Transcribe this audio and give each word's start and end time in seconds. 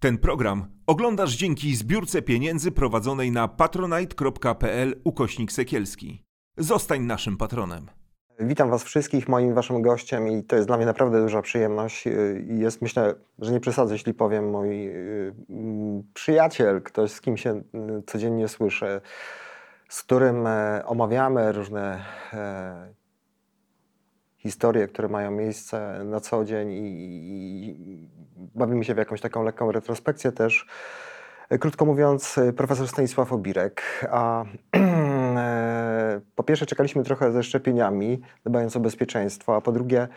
Ten 0.00 0.18
program 0.18 0.66
oglądasz 0.86 1.36
dzięki 1.36 1.76
zbiórce 1.76 2.22
pieniędzy 2.22 2.72
prowadzonej 2.72 3.32
na 3.32 3.48
patronite.pl 3.48 5.00
ukośnik 5.04 5.52
sekielski. 5.52 6.24
Zostań 6.56 7.00
naszym 7.02 7.36
patronem. 7.36 7.86
Witam 8.40 8.70
Was 8.70 8.84
wszystkich, 8.84 9.28
moim 9.28 9.54
Waszym 9.54 9.82
gościem 9.82 10.28
i 10.28 10.44
to 10.44 10.56
jest 10.56 10.68
dla 10.68 10.76
mnie 10.76 10.86
naprawdę 10.86 11.22
duża 11.22 11.42
przyjemność. 11.42 12.04
I 12.48 12.58
Jest, 12.58 12.82
myślę, 12.82 13.14
że 13.38 13.52
nie 13.52 13.60
przesadzę, 13.60 13.94
jeśli 13.94 14.14
powiem, 14.14 14.50
mój 14.50 14.88
y, 14.88 15.34
mm, 15.50 16.02
przyjaciel, 16.14 16.82
ktoś, 16.82 17.10
z 17.10 17.20
kim 17.20 17.36
się 17.36 17.50
y, 17.56 17.62
codziennie 18.06 18.48
słyszę, 18.48 19.00
z 19.88 20.02
którym 20.02 20.46
e, 20.46 20.82
omawiamy 20.86 21.52
różne 21.52 22.04
e, 22.32 22.94
historie, 24.38 24.88
które 24.88 25.08
mają 25.08 25.30
miejsce 25.30 26.04
na 26.04 26.20
co 26.20 26.44
dzień 26.44 26.72
i, 26.72 26.84
i 26.84 28.08
bawimy 28.54 28.84
się 28.84 28.94
w 28.94 28.98
jakąś 28.98 29.20
taką 29.20 29.42
lekką 29.42 29.72
retrospekcję 29.72 30.32
też. 30.32 30.66
Krótko 31.60 31.84
mówiąc, 31.84 32.36
profesor 32.56 32.88
Stanisław 32.88 33.32
Obirek. 33.32 33.82
A 34.10 34.44
e, 35.36 36.20
po 36.34 36.42
pierwsze 36.42 36.66
czekaliśmy 36.66 37.04
trochę 37.04 37.32
ze 37.32 37.42
szczepieniami, 37.42 38.20
dbając 38.46 38.76
o 38.76 38.80
bezpieczeństwo, 38.80 39.56
a 39.56 39.60
po 39.60 39.72
drugie 39.72 40.08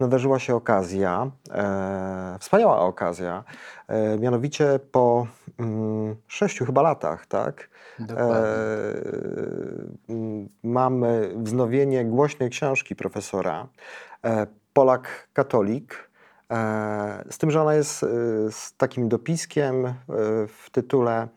nadarzyła 0.00 0.38
się 0.38 0.54
okazja, 0.54 1.30
e, 1.50 2.36
wspaniała 2.40 2.80
okazja, 2.80 3.44
e, 3.88 4.18
mianowicie 4.18 4.80
po 4.92 5.26
mm, 5.58 6.16
sześciu 6.26 6.66
chyba 6.66 6.82
latach, 6.82 7.26
tak? 7.26 7.70
Dokładnie. 7.98 8.34
mm, 10.08 10.48
mamy 10.62 11.32
wznowienie 11.36 12.04
głośnej 12.04 12.50
książki 12.50 12.96
profesora, 12.96 13.66
e, 14.24 14.46
Polak 14.72 15.28
katolik, 15.32 16.10
e, 16.50 17.24
z 17.30 17.38
tym, 17.38 17.50
że 17.50 17.62
ona 17.62 17.74
jest 17.74 18.02
e, 18.02 18.06
z 18.50 18.76
takim 18.76 19.08
dopiskiem 19.08 19.86
e, 19.86 19.94
w 20.46 20.70
tytule 20.72 21.28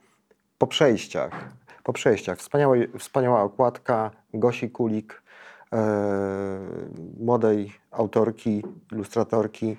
Po 0.58 0.66
przejściach. 0.66 1.32
Po 1.84 1.92
przejściach. 1.92 2.38
Wspaniała, 2.38 2.76
wspaniała 2.98 3.42
okładka 3.42 4.10
Gosi 4.34 4.70
Kulik, 4.70 5.12
e, 5.12 5.31
młodej 7.20 7.72
autorki, 7.90 8.64
ilustratorki, 8.92 9.76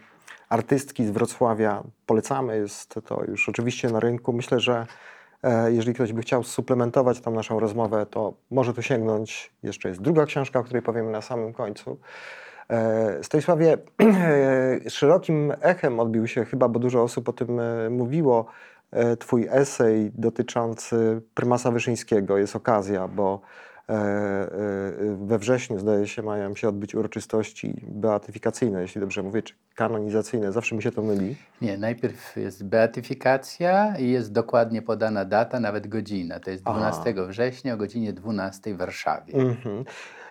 artystki 0.50 1.05
z 1.05 1.11
Wrocławia. 1.11 1.83
Polecamy, 2.05 2.58
jest 2.58 3.00
to 3.05 3.23
już 3.27 3.50
oczywiście 3.50 3.89
na 3.89 4.00
rynku. 4.00 4.33
Myślę, 4.33 4.59
że 4.59 4.85
e, 5.44 5.72
jeżeli 5.72 5.94
ktoś 5.94 6.13
by 6.13 6.22
chciał 6.22 6.44
suplementować 6.44 7.22
tą 7.22 7.31
naszą 7.31 7.59
rozmowę, 7.59 8.05
to 8.05 8.33
może 8.52 8.73
tu 8.73 8.81
sięgnąć. 8.81 9.52
Jeszcze 9.63 9.89
jest 9.89 10.02
druga 10.02 10.25
książka, 10.25 10.59
o 10.59 10.63
której 10.63 10.81
powiemy 10.81 11.11
na 11.11 11.22
samym 11.22 11.53
końcu. 11.53 11.97
E, 12.69 13.23
Stanisławie, 13.23 13.78
e, 14.85 14.89
szerokim 14.89 15.53
echem 15.61 16.00
odbił 16.00 16.28
się 16.28 16.45
chyba, 16.45 16.67
bo 16.67 16.80
dużo 16.80 17.03
osób 17.03 17.30
o 17.30 17.33
tym 17.33 17.59
e, 17.59 17.89
mówiło, 17.89 18.45
e, 18.91 19.17
twój 19.17 19.47
esej 19.52 20.11
dotyczący 20.16 21.22
prymasa 21.33 21.72
Wyszyńskiego. 21.72 22.38
Jest 22.38 22.55
okazja, 22.55 23.07
bo 23.07 23.41
e, 23.41 23.41
e, 23.41 23.72
we 25.17 25.39
wrześniu, 25.39 25.80
zdaje 25.80 26.08
się, 26.08 26.23
mają 26.23 26.56
się 26.56 26.70
odbyć 26.70 26.95
uroczystości 26.95 27.86
beatyfikacyjne, 27.88 28.81
jeśli 28.81 29.02
dobrze 29.02 29.23
mówię, 29.23 29.42
czy 29.42 29.53
kanonizacyjne. 29.75 30.52
Zawsze 30.52 30.75
mi 30.75 30.84
się 30.84 30.92
to 30.92 31.02
myli. 31.02 31.36
Nie, 31.62 31.78
najpierw 31.78 32.36
jest 32.38 32.66
beatyfikacja 32.66 33.98
i 33.98 34.09
jest 34.09 34.31
dokładnie 34.31 34.81
podana 34.81 35.25
data, 35.25 35.59
nawet 35.59 35.88
godzina. 35.88 36.40
To 36.40 36.52
jest 36.52 36.64
Aha. 36.66 36.80
12 36.80 37.14
września 37.28 37.73
o 37.73 37.78
godzinie 37.78 38.14
12 38.14 38.73
w 38.73 38.78
Warszawie. 38.78 39.34
Mhm. 39.34 39.84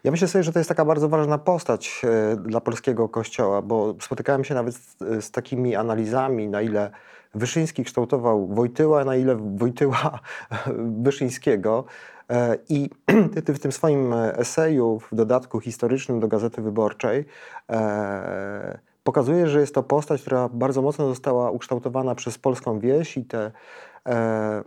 Ja 0.04 0.10
myślę 0.10 0.28
sobie, 0.28 0.42
że 0.42 0.52
to 0.52 0.58
jest 0.58 0.68
taka 0.68 0.84
bardzo 0.84 1.08
ważna 1.08 1.38
postać 1.38 2.02
e, 2.04 2.36
dla 2.36 2.60
polskiego 2.60 3.08
kościoła, 3.08 3.62
bo 3.62 3.94
spotykałem 4.00 4.44
się 4.44 4.54
nawet 4.54 4.74
z, 4.74 4.96
z 5.24 5.30
takimi 5.30 5.76
analizami, 5.76 6.48
na 6.48 6.62
ile 6.62 6.90
Wyszyński 7.34 7.84
kształtował 7.84 8.46
Wojtyła, 8.46 9.04
na 9.04 9.16
ile 9.16 9.36
Wojtyła 9.36 10.20
Wyszyńskiego. 11.06 11.84
E, 12.30 12.58
I 12.68 12.90
ty, 13.34 13.42
ty 13.42 13.54
w 13.54 13.60
tym 13.60 13.72
swoim 13.72 14.12
eseju, 14.12 15.00
w 15.10 15.14
dodatku 15.14 15.60
historycznym 15.60 16.20
do 16.20 16.28
Gazety 16.28 16.62
Wyborczej, 16.62 17.24
e, 17.70 18.78
pokazujesz, 19.04 19.50
że 19.50 19.60
jest 19.60 19.74
to 19.74 19.82
postać, 19.82 20.22
która 20.22 20.48
bardzo 20.48 20.82
mocno 20.82 21.08
została 21.08 21.50
ukształtowana 21.50 22.14
przez 22.14 22.38
polską 22.38 22.78
wieś 22.78 23.16
i 23.16 23.24
te 23.24 23.50
e, 24.06 24.12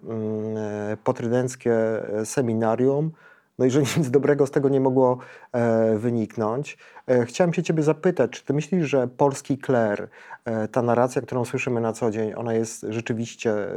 mm, 0.04 0.58
e, 0.58 0.98
potrydenckie 1.04 1.76
seminarium. 2.24 3.12
No 3.60 3.66
i 3.66 3.70
że 3.70 3.82
nic 3.98 4.10
dobrego 4.10 4.48
z 4.48 4.52
tego 4.52 4.70
nie 4.70 4.80
mogło 4.80 5.18
e, 5.52 5.98
wyniknąć. 5.98 6.78
E, 7.08 7.26
chciałem 7.26 7.54
się 7.54 7.64
ciebie 7.64 7.84
zapytać, 7.84 8.32
czy 8.32 8.46
ty 8.46 8.54
myślisz, 8.54 8.90
że 8.90 9.08
polski 9.08 9.58
kler, 9.58 10.10
e, 10.46 10.68
ta 10.68 10.82
narracja, 10.82 11.22
którą 11.22 11.46
słyszymy 11.46 11.82
na 11.82 11.94
co 11.94 12.12
dzień, 12.12 12.34
ona 12.36 12.54
jest 12.54 12.86
rzeczywiście 12.90 13.52
e, 13.52 13.74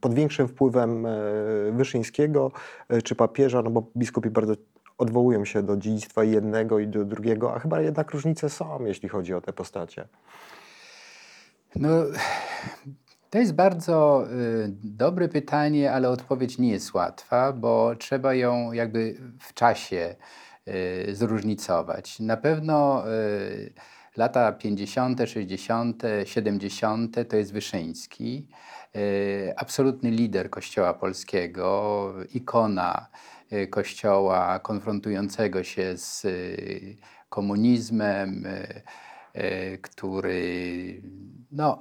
pod 0.00 0.14
większym 0.14 0.48
wpływem 0.48 1.06
e, 1.06 1.10
Wyszyńskiego 1.72 2.52
e, 2.88 3.02
czy 3.02 3.14
papieża, 3.14 3.62
no 3.62 3.70
bo 3.70 3.86
biskupi 3.96 4.30
bardzo 4.30 4.54
odwołują 4.98 5.44
się 5.44 5.62
do 5.62 5.76
dziedzictwa 5.76 6.24
jednego 6.24 6.78
i 6.78 6.88
do 6.88 7.04
drugiego, 7.04 7.54
a 7.54 7.58
chyba 7.58 7.80
jednak 7.80 8.10
różnice 8.10 8.50
są, 8.50 8.84
jeśli 8.84 9.08
chodzi 9.08 9.34
o 9.34 9.40
te 9.40 9.52
postacie. 9.52 10.08
No, 11.76 11.88
to 13.34 13.38
jest 13.38 13.54
bardzo 13.54 14.26
y, 14.30 14.72
dobre 14.84 15.28
pytanie, 15.28 15.92
ale 15.92 16.08
odpowiedź 16.08 16.58
nie 16.58 16.70
jest 16.70 16.94
łatwa, 16.94 17.52
bo 17.52 17.96
trzeba 17.96 18.34
ją 18.34 18.72
jakby 18.72 19.16
w 19.40 19.54
czasie 19.54 20.16
y, 20.68 21.14
zróżnicować. 21.14 22.20
Na 22.20 22.36
pewno 22.36 23.04
y, 23.12 23.72
lata 24.16 24.52
50., 24.52 25.20
60., 25.26 26.02
70. 26.24 27.16
to 27.28 27.36
jest 27.36 27.52
Wyszyński, 27.52 28.48
y, 28.96 29.54
absolutny 29.56 30.10
lider 30.10 30.50
Kościoła 30.50 30.94
polskiego, 30.94 32.12
ikona 32.34 33.06
y, 33.52 33.66
Kościoła 33.66 34.58
konfrontującego 34.58 35.64
się 35.64 35.96
z 35.96 36.24
y, 36.24 36.96
komunizmem, 37.28 38.44
który 39.82 41.02
no, 41.52 41.80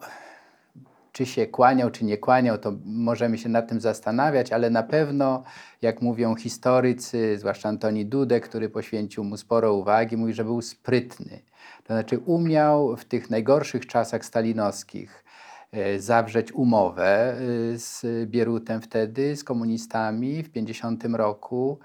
czy 1.14 1.26
się 1.26 1.48
kłaniał, 1.48 1.92
czy 1.92 2.06
nie 2.06 2.18
kłaniał, 2.18 2.58
to 2.58 2.74
możemy 2.86 3.38
się 3.38 3.50
nad 3.50 3.70
tym 3.70 3.82
zastanawiać, 3.82 4.52
ale 4.52 4.70
na 4.70 4.84
pewno, 4.84 5.44
jak 5.82 6.02
mówią 6.02 6.36
historycy, 6.36 7.38
zwłaszcza 7.38 7.70
Antoni 7.70 8.06
Dudek, 8.06 8.50
który 8.50 8.70
poświęcił 8.70 9.24
mu 9.24 9.38
sporo 9.38 9.74
uwagi, 9.74 10.18
mówi, 10.18 10.34
że 10.34 10.44
był 10.44 10.62
sprytny. 10.62 11.42
To 11.84 11.94
znaczy 11.94 12.20
umiał 12.20 12.98
w 12.98 13.06
tych 13.06 13.30
najgorszych 13.30 13.88
czasach 13.88 14.26
stalinowskich 14.26 15.24
e, 15.72 16.00
zawrzeć 16.00 16.52
umowę 16.52 17.34
e, 17.34 17.38
z 17.78 18.06
Bierutem 18.30 18.82
wtedy, 18.82 19.36
z 19.36 19.44
komunistami 19.44 20.44
w 20.44 20.52
50 20.52 21.04
roku, 21.06 21.80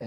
e, 0.00 0.04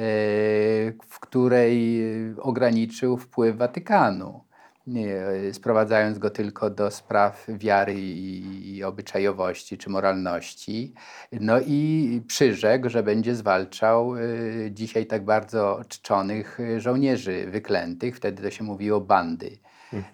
w 1.07 1.19
której 1.19 2.01
ograniczył 2.37 3.17
wpływ 3.17 3.57
Watykanu 3.57 4.50
nie, 4.87 5.23
sprowadzając 5.53 6.19
go 6.19 6.29
tylko 6.29 6.69
do 6.69 6.91
spraw 6.91 7.45
wiary 7.47 7.93
i, 7.93 8.75
i 8.77 8.83
obyczajowości 8.83 9.77
czy 9.77 9.89
moralności. 9.89 10.93
No 11.31 11.59
i 11.67 12.21
przyrzekł, 12.27 12.89
że 12.89 13.03
będzie 13.03 13.35
zwalczał 13.35 14.15
y, 14.15 14.71
dzisiaj 14.73 15.05
tak 15.05 15.25
bardzo 15.25 15.81
czczonych 15.87 16.59
y, 16.59 16.79
żołnierzy 16.81 17.45
wyklętych, 17.47 18.17
wtedy 18.17 18.43
to 18.43 18.51
się 18.51 18.63
mówiło 18.63 19.01
bandy. 19.01 19.57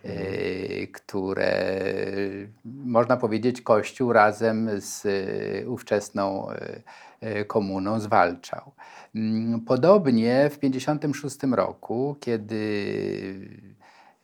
y, 0.05 0.87
Które 0.93 1.81
można 2.65 3.17
powiedzieć, 3.17 3.61
Kościół 3.61 4.13
razem 4.13 4.69
z 4.77 5.07
ówczesną 5.67 6.47
komuną 7.47 7.99
zwalczał. 7.99 8.71
Mm, 9.15 9.61
Podobnie 9.61 10.49
w 10.49 10.57
1956 10.57 11.55
roku, 11.55 12.15
kiedy 12.19 13.76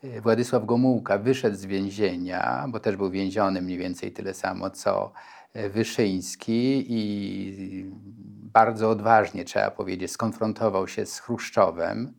Władysław 0.03 0.65
Gomułka 0.65 1.17
wyszedł 1.17 1.57
z 1.57 1.65
więzienia, 1.65 2.65
bo 2.69 2.79
też 2.79 2.95
był 2.95 3.11
więziony 3.11 3.61
mniej 3.61 3.77
więcej 3.77 4.11
tyle 4.11 4.33
samo 4.33 4.69
co 4.69 5.11
e, 5.53 5.69
Wyszyński 5.69 6.85
i 6.89 7.85
bardzo 8.53 8.89
odważnie, 8.89 9.45
trzeba 9.45 9.71
powiedzieć, 9.71 10.11
skonfrontował 10.11 10.87
się 10.87 11.05
z 11.05 11.19
Chruszczowem. 11.19 12.13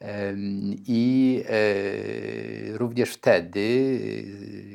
Em, 0.00 0.74
I 0.86 1.42
e, 1.48 2.78
również 2.78 3.12
wtedy 3.12 3.98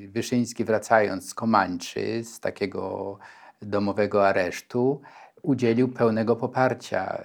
e, 0.06 0.07
Wyszyński, 0.07 0.66
wracając 0.66 1.30
z 1.30 1.34
Komańczy, 1.34 2.24
z 2.24 2.40
takiego 2.40 3.18
domowego 3.62 4.28
aresztu, 4.28 5.02
udzielił 5.42 5.88
pełnego 5.88 6.36
poparcia 6.36 7.24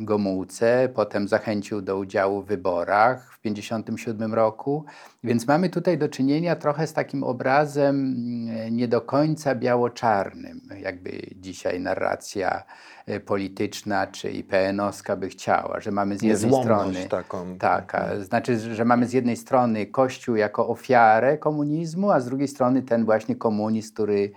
Gomułce, 0.00 0.88
potem 0.94 1.28
zachęcił 1.28 1.82
do 1.82 1.98
udziału 1.98 2.42
w 2.42 2.46
wyborach 2.46 3.32
w 3.32 3.38
1957 3.38 4.34
roku. 4.34 4.84
Więc 5.24 5.46
mamy 5.46 5.68
tutaj 5.68 5.98
do 5.98 6.08
czynienia 6.08 6.56
trochę 6.56 6.86
z 6.86 6.92
takim 6.92 7.24
obrazem 7.24 7.96
mm, 7.96 8.76
nie 8.76 8.88
do 8.88 9.00
końca 9.00 9.54
biało-czarnym, 9.54 10.60
jakby 10.80 11.10
dzisiaj 11.36 11.80
narracja 11.80 12.62
e, 13.06 13.20
polityczna 13.20 14.06
czy 14.06 14.30
IPN-owska 14.30 15.16
by 15.16 15.28
chciała, 15.28 15.80
że 15.80 15.90
mamy 15.90 16.18
z 16.18 16.22
jednej 16.22 16.62
strony 16.62 17.08
taką. 17.08 17.58
Tak, 17.58 17.94
a, 17.94 18.20
znaczy, 18.20 18.74
że 18.74 18.84
mamy 18.84 19.06
z 19.06 19.12
jednej 19.12 19.36
strony 19.36 19.86
Kościół 19.86 20.36
jako 20.36 20.68
ofiarę 20.68 21.38
komunizmu, 21.38 22.10
a 22.10 22.20
z 22.20 22.26
drugiej 22.26 22.48
strony 22.48 22.82
ten 22.82 23.04
właśnie 23.04 23.36
komunizm, 23.36 23.94
który 23.94 24.16
Y, 24.22 24.32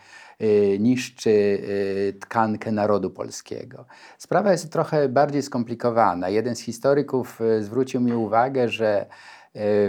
niszczy 0.79 1.29
y, 1.29 2.17
tkankę 2.19 2.71
narodu 2.71 3.09
polskiego. 3.09 3.85
Sprawa 4.17 4.51
jest 4.51 4.71
trochę 4.71 5.09
bardziej 5.09 5.41
skomplikowana. 5.41 6.29
Jeden 6.29 6.55
z 6.55 6.59
historyków 6.59 7.41
y, 7.41 7.63
zwrócił 7.63 8.01
mi 8.01 8.13
uwagę, 8.13 8.69
że 8.69 9.05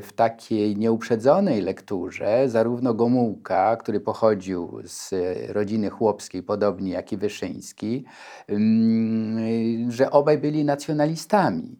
w 0.03 0.09
takiej 0.17 0.77
nieuprzedzonej 0.77 1.63
lekturze 1.63 2.49
zarówno 2.49 2.95
Gomułka, 2.95 3.77
który 3.77 4.01
pochodził 4.01 4.81
z 4.85 5.15
rodziny 5.49 5.91
chłopskiej, 5.91 6.43
podobnie 6.43 6.93
jak 6.93 7.13
i 7.13 7.17
Wyszyński, 7.17 8.05
że 9.89 10.11
obaj 10.11 10.39
byli 10.39 10.65
nacjonalistami. 10.65 11.79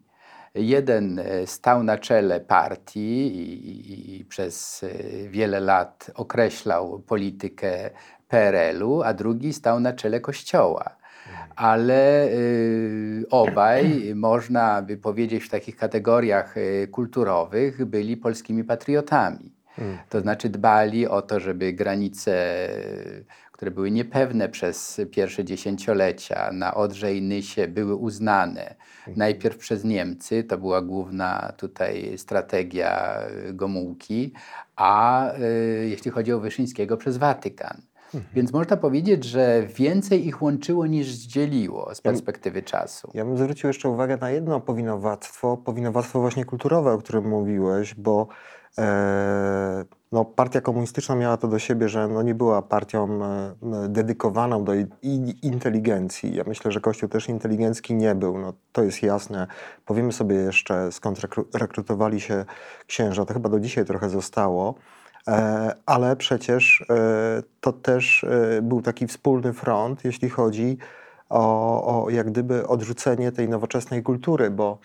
Jeden 0.55 1.21
stał 1.45 1.83
na 1.83 1.97
czele 1.97 2.39
partii 2.39 3.27
i, 3.27 3.69
i, 3.69 4.19
i, 4.19 4.25
przez 4.25 4.85
wiele 5.29 5.59
lat 5.59 6.11
określał 6.15 6.99
politykę 6.99 7.89
PRL-u, 8.31 9.01
a 9.01 9.13
drugi 9.13 9.53
stał 9.53 9.79
na 9.79 9.93
czele 9.93 10.19
kościoła. 10.19 10.95
Ale 11.55 12.27
y, 12.27 13.25
obaj, 13.29 14.01
można 14.15 14.81
by 14.81 14.97
powiedzieć 14.97 15.43
w 15.43 15.49
takich 15.49 15.75
kategoriach 15.75 16.57
y, 16.57 16.87
kulturowych, 16.91 17.85
byli 17.85 18.17
polskimi 18.17 18.63
patriotami. 18.63 19.51
Mm. 19.79 19.97
To 20.09 20.21
znaczy 20.21 20.49
dbali 20.49 21.07
o 21.07 21.21
to, 21.21 21.39
żeby 21.39 21.73
granice, 21.73 22.67
które 23.51 23.71
były 23.71 23.91
niepewne 23.91 24.49
przez 24.49 25.01
pierwsze 25.11 25.45
dziesięciolecia 25.45 26.51
na 26.53 26.73
Odrze 26.73 27.15
i 27.15 27.21
Nysie 27.21 27.67
były 27.67 27.95
uznane. 27.95 28.75
Mm. 29.07 29.17
Najpierw 29.17 29.57
przez 29.57 29.83
Niemcy, 29.83 30.43
to 30.43 30.57
była 30.57 30.81
główna 30.81 31.53
tutaj 31.57 32.17
strategia 32.17 33.19
Gomułki, 33.53 34.33
a 34.75 35.25
y, 35.33 35.87
jeśli 35.89 36.11
chodzi 36.11 36.33
o 36.33 36.39
Wyszyńskiego, 36.39 36.97
przez 36.97 37.17
Watykan. 37.17 37.81
Mhm. 38.13 38.33
Więc 38.33 38.53
można 38.53 38.77
powiedzieć, 38.77 39.23
że 39.23 39.63
więcej 39.75 40.27
ich 40.27 40.41
łączyło 40.41 40.85
niż 40.87 41.07
dzieliło 41.07 41.95
z 41.95 42.01
perspektywy 42.01 42.59
ja, 42.59 42.65
czasu. 42.65 43.11
Ja 43.13 43.25
bym 43.25 43.37
zwrócił 43.37 43.67
jeszcze 43.67 43.89
uwagę 43.89 44.17
na 44.17 44.31
jedno 44.31 44.59
powinowactwo, 44.59 45.57
powinowactwo 45.57 46.21
właśnie 46.21 46.45
kulturowe, 46.45 46.93
o 46.93 46.97
którym 46.97 47.29
mówiłeś, 47.29 47.95
bo 47.95 48.27
e, 48.77 49.85
no, 50.11 50.25
partia 50.25 50.61
komunistyczna 50.61 51.15
miała 51.15 51.37
to 51.37 51.47
do 51.47 51.59
siebie, 51.59 51.89
że 51.89 52.07
no, 52.07 52.21
nie 52.21 52.35
była 52.35 52.61
partią 52.61 53.19
e, 53.23 53.55
dedykowaną 53.89 54.63
do 54.63 54.73
inteligencji. 55.41 56.35
Ja 56.35 56.43
myślę, 56.47 56.71
że 56.71 56.81
Kościół 56.81 57.09
też 57.09 57.29
inteligencki 57.29 57.95
nie 57.95 58.15
był. 58.15 58.37
No, 58.37 58.53
to 58.71 58.83
jest 58.83 59.03
jasne. 59.03 59.47
Powiemy 59.85 60.11
sobie 60.11 60.35
jeszcze, 60.35 60.91
skąd 60.91 61.19
rekrutowali 61.53 62.21
się 62.21 62.45
księża. 62.87 63.25
To 63.25 63.33
chyba 63.33 63.49
do 63.49 63.59
dzisiaj 63.59 63.85
trochę 63.85 64.09
zostało. 64.09 64.75
E, 65.27 65.75
ale 65.85 66.15
przecież 66.15 66.85
e, 66.89 67.43
to 67.61 67.73
też 67.73 68.23
e, 68.23 68.61
był 68.61 68.81
taki 68.81 69.07
wspólny 69.07 69.53
front, 69.53 70.05
jeśli 70.05 70.29
chodzi 70.29 70.77
o, 71.29 72.03
o 72.05 72.09
jak 72.09 72.31
gdyby 72.31 72.67
odrzucenie 72.67 73.31
tej 73.31 73.49
nowoczesnej 73.49 74.03
kultury, 74.03 74.49
bo 74.49 74.77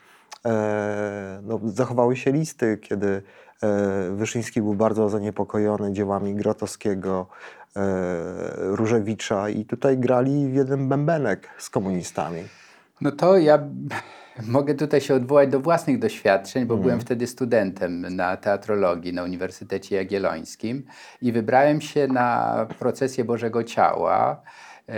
no, 1.43 1.61
zachowały 1.65 2.17
się 2.17 2.33
listy, 2.33 2.79
kiedy 2.79 3.23
Wyszyński 4.12 4.62
był 4.62 4.75
bardzo 4.75 5.09
zaniepokojony 5.09 5.93
dziełami 5.93 6.35
Grotowskiego, 6.35 7.27
Różewicza 8.56 9.49
i 9.49 9.65
tutaj 9.65 9.99
grali 9.99 10.49
w 10.49 10.55
jeden 10.55 10.88
bębenek 10.88 11.49
z 11.59 11.71
komunistami. 11.71 12.43
No 13.00 13.12
to 13.12 13.38
ja 13.38 13.59
Mogę 14.43 14.75
tutaj 14.75 15.00
się 15.00 15.15
odwołać 15.15 15.50
do 15.50 15.61
własnych 15.61 15.99
doświadczeń, 15.99 16.67
bo 16.67 16.75
mm. 16.75 16.83
byłem 16.83 17.00
wtedy 17.00 17.27
studentem 17.27 18.17
na 18.17 18.37
teatrologii 18.37 19.12
na 19.12 19.23
Uniwersytecie 19.23 19.97
Jagiellońskim 19.97 20.87
i 21.23 21.33
wybrałem 21.33 21.81
się 21.81 22.06
na 22.06 22.67
procesję 22.79 23.25
Bożego 23.25 23.65
Ciała 23.65 24.43
e, 24.88 24.94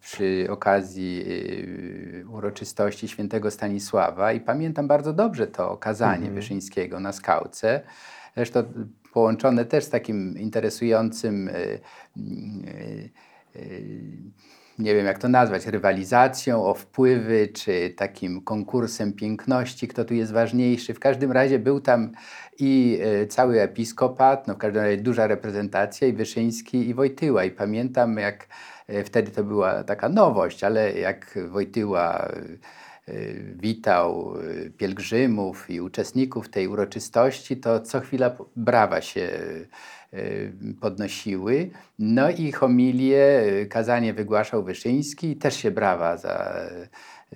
przy 0.00 0.46
okazji 0.50 1.24
e, 2.22 2.26
uroczystości 2.26 3.08
świętego 3.08 3.50
Stanisława 3.50 4.32
i 4.32 4.40
pamiętam 4.40 4.88
bardzo 4.88 5.12
dobrze 5.12 5.46
to 5.46 5.76
kazanie 5.76 6.24
mm. 6.24 6.34
Wyszyńskiego 6.34 7.00
na 7.00 7.12
skałce. 7.12 7.80
Zresztą 8.36 8.62
połączone 9.12 9.64
też 9.64 9.84
z 9.84 9.90
takim 9.90 10.38
interesującym 10.38 11.48
e, 11.48 11.52
nie 14.82 14.94
wiem 14.94 15.06
jak 15.06 15.18
to 15.18 15.28
nazwać, 15.28 15.66
rywalizacją 15.66 16.64
o 16.64 16.74
wpływy, 16.74 17.48
czy 17.48 17.94
takim 17.96 18.40
konkursem 18.40 19.12
piękności, 19.12 19.88
kto 19.88 20.04
tu 20.04 20.14
jest 20.14 20.32
ważniejszy. 20.32 20.94
W 20.94 21.00
każdym 21.00 21.32
razie 21.32 21.58
był 21.58 21.80
tam 21.80 22.12
i 22.58 22.98
e, 23.02 23.26
cały 23.26 23.60
episkopat, 23.60 24.46
no 24.46 24.54
w 24.54 24.58
każdym 24.58 24.82
razie 24.82 24.96
duża 24.96 25.26
reprezentacja, 25.26 26.08
i 26.08 26.12
Wyszyński, 26.12 26.88
i 26.88 26.94
Wojtyła. 26.94 27.44
I 27.44 27.50
pamiętam, 27.50 28.16
jak 28.16 28.48
e, 28.88 29.04
wtedy 29.04 29.30
to 29.30 29.44
była 29.44 29.84
taka 29.84 30.08
nowość, 30.08 30.64
ale 30.64 30.92
jak 30.92 31.38
Wojtyła 31.48 32.28
e, 33.08 33.12
witał 33.54 34.34
pielgrzymów 34.76 35.70
i 35.70 35.80
uczestników 35.80 36.48
tej 36.48 36.68
uroczystości, 36.68 37.56
to 37.56 37.80
co 37.80 38.00
chwila 38.00 38.36
brawa 38.56 39.00
się 39.00 39.28
podnosiły. 40.80 41.70
No 41.98 42.30
i 42.30 42.52
homilię, 42.52 43.44
y, 43.62 43.66
kazanie 43.66 44.14
wygłaszał 44.14 44.64
Wyszyński 44.64 45.30
i 45.30 45.36
też 45.36 45.56
się 45.56 45.70
brawa 45.70 46.16
za, 46.16 46.66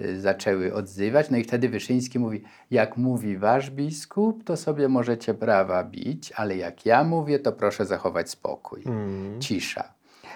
y, 0.01 0.21
zaczęły 0.21 0.75
odzywać. 0.75 1.31
No 1.31 1.37
i 1.37 1.45
wtedy 1.45 1.69
Wyszyński 1.69 2.19
mówi, 2.19 2.43
jak 2.71 2.97
mówi 2.97 3.39
wasz 3.39 3.71
biskup, 3.71 4.45
to 4.45 4.57
sobie 4.57 4.89
możecie 4.89 5.35
brawa 5.35 5.85
bić, 5.85 6.33
ale 6.33 6.57
jak 6.57 6.87
ja 6.87 7.05
mówię, 7.05 7.39
to 7.39 7.53
proszę 7.53 7.87
zachować 7.87 8.31
spokój, 8.31 8.83
mm. 8.87 9.41
cisza. 9.41 9.95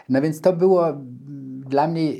No 0.08 0.22
więc 0.22 0.40
to 0.40 0.52
było 0.52 0.88
mm, 0.88 1.60
dla 1.66 1.88
mnie 1.88 2.12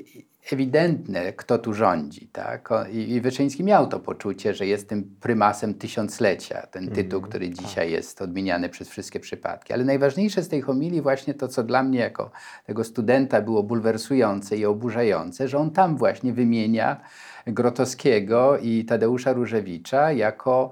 ewidentne, 0.52 1.32
kto 1.32 1.58
tu 1.58 1.74
rządzi. 1.74 2.28
Tak? 2.32 2.68
I 2.92 3.20
Wyszyński 3.20 3.64
miał 3.64 3.86
to 3.86 4.00
poczucie, 4.00 4.54
że 4.54 4.66
jest 4.66 4.88
tym 4.88 5.16
prymasem 5.20 5.74
tysiąclecia, 5.74 6.66
ten 6.66 6.82
mhm. 6.82 6.96
tytuł, 6.96 7.22
który 7.22 7.48
tak. 7.48 7.58
dzisiaj 7.58 7.92
jest 7.92 8.22
odmieniany 8.22 8.68
przez 8.68 8.88
wszystkie 8.88 9.20
przypadki. 9.20 9.72
Ale 9.72 9.84
najważniejsze 9.84 10.42
z 10.42 10.48
tej 10.48 10.60
homilii 10.60 11.00
właśnie 11.00 11.34
to, 11.34 11.48
co 11.48 11.62
dla 11.62 11.82
mnie 11.82 11.98
jako 11.98 12.30
tego 12.66 12.84
studenta 12.84 13.40
było 13.40 13.62
bulwersujące 13.62 14.56
i 14.56 14.64
oburzające, 14.64 15.48
że 15.48 15.58
on 15.58 15.70
tam 15.70 15.96
właśnie 15.96 16.32
wymienia 16.32 17.00
Grotowskiego 17.46 18.58
i 18.58 18.84
Tadeusza 18.84 19.32
Różewicza 19.32 20.12
jako 20.12 20.70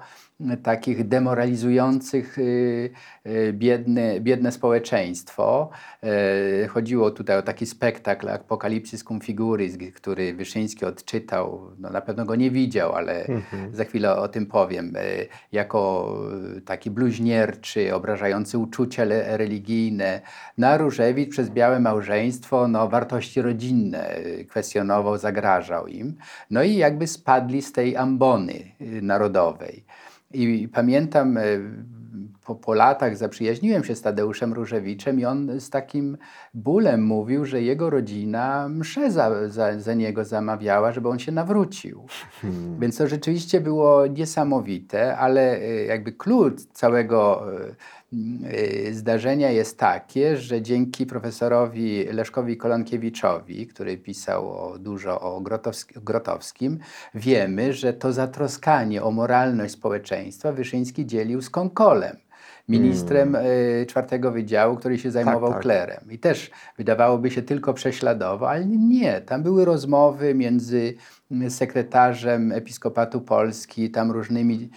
takich 0.62 1.08
demoralizujących 1.08 2.38
y, 2.38 2.90
y, 3.26 3.52
biedne, 3.52 4.20
biedne 4.20 4.52
społeczeństwo. 4.52 5.70
E, 6.02 6.66
chodziło 6.68 7.10
tutaj 7.10 7.38
o 7.38 7.42
taki 7.42 7.66
spektakl 7.66 8.28
Apokalipsis 8.28 9.04
cum 9.04 9.20
figuris, 9.20 9.76
który 9.94 10.34
Wyszyński 10.34 10.84
odczytał, 10.84 11.70
no 11.78 11.90
na 11.90 12.00
pewno 12.00 12.24
go 12.24 12.34
nie 12.34 12.50
widział, 12.50 12.92
ale 12.92 13.26
mhm. 13.26 13.74
za 13.74 13.84
chwilę 13.84 14.16
o 14.16 14.28
tym 14.28 14.46
powiem, 14.46 14.92
e, 14.96 15.00
jako 15.52 16.14
taki 16.64 16.90
bluźnierczy, 16.90 17.94
obrażający 17.94 18.58
uczucia 18.58 19.04
religijne. 19.26 20.20
Na 20.58 20.76
Różewicz 20.76 21.30
przez 21.30 21.50
białe 21.50 21.80
małżeństwo 21.80 22.68
no, 22.68 22.88
wartości 22.88 23.42
rodzinne 23.42 24.16
kwestionował, 24.48 25.18
zagrażał 25.18 25.86
im. 25.86 26.16
No 26.50 26.62
i 26.62 26.74
jakby 26.76 27.06
spadli 27.06 27.62
z 27.62 27.72
tej 27.72 27.96
ambony 27.96 28.54
y, 28.80 29.02
narodowej. 29.02 29.84
I 30.34 30.68
pamiętam, 30.68 31.36
e, 31.36 31.42
po, 32.48 32.54
po 32.54 32.74
latach 32.74 33.16
zaprzyjaźniłem 33.16 33.84
się 33.84 33.94
z 33.94 34.02
Tadeuszem 34.02 34.52
Różewiczem 34.52 35.20
i 35.20 35.24
on 35.24 35.60
z 35.60 35.70
takim 35.70 36.18
bólem 36.54 37.04
mówił, 37.04 37.44
że 37.44 37.62
jego 37.62 37.90
rodzina 37.90 38.68
mszę 38.68 39.10
za, 39.10 39.48
za, 39.48 39.80
za 39.80 39.94
niego 39.94 40.24
zamawiała, 40.24 40.92
żeby 40.92 41.08
on 41.08 41.18
się 41.18 41.32
nawrócił. 41.32 42.06
Hmm. 42.42 42.80
Więc 42.80 42.96
to 42.96 43.06
rzeczywiście 43.06 43.60
było 43.60 44.06
niesamowite, 44.06 45.16
ale 45.16 45.58
e, 45.58 45.84
jakby 45.84 46.12
klucz 46.12 46.60
całego 46.72 47.52
e, 47.52 47.74
zdarzenia 48.92 49.50
jest 49.50 49.78
takie, 49.78 50.36
że 50.36 50.62
dzięki 50.62 51.06
profesorowi 51.06 52.04
Leszkowi 52.04 52.56
Kolankiewiczowi, 52.56 53.66
który 53.66 53.96
pisał 53.96 54.48
o, 54.50 54.78
dużo 54.78 55.20
o 55.20 55.42
Grotowskim, 55.96 56.78
wiemy, 57.14 57.72
że 57.72 57.92
to 57.92 58.12
zatroskanie 58.12 59.02
o 59.02 59.10
moralność 59.10 59.74
społeczeństwa 59.74 60.52
Wyszyński 60.52 61.06
dzielił 61.06 61.42
z 61.42 61.50
Konkolem 61.50 62.16
ministrem 62.68 63.32
hmm. 63.32 63.52
Y, 63.82 63.86
czwartego 63.88 64.32
wydziału, 64.32 64.76
który 64.76 64.98
się 64.98 65.10
zajmował 65.10 65.48
tak, 65.48 65.52
tak. 65.52 65.62
klerem. 65.62 66.04
I 66.10 66.18
też 66.18 66.50
wydawałoby 66.76 67.30
się 67.30 67.42
tylko 67.42 67.74
prześladował, 67.74 68.48
ale 68.48 68.66
nie. 68.66 69.20
Tam 69.20 69.42
były 69.42 69.64
rozmowy 69.64 70.34
między 70.34 70.94
sekretarzem 71.48 72.52
Episkopatu 72.52 73.20
Polski, 73.20 73.90
tam 73.90 74.10
różnymi 74.10 74.70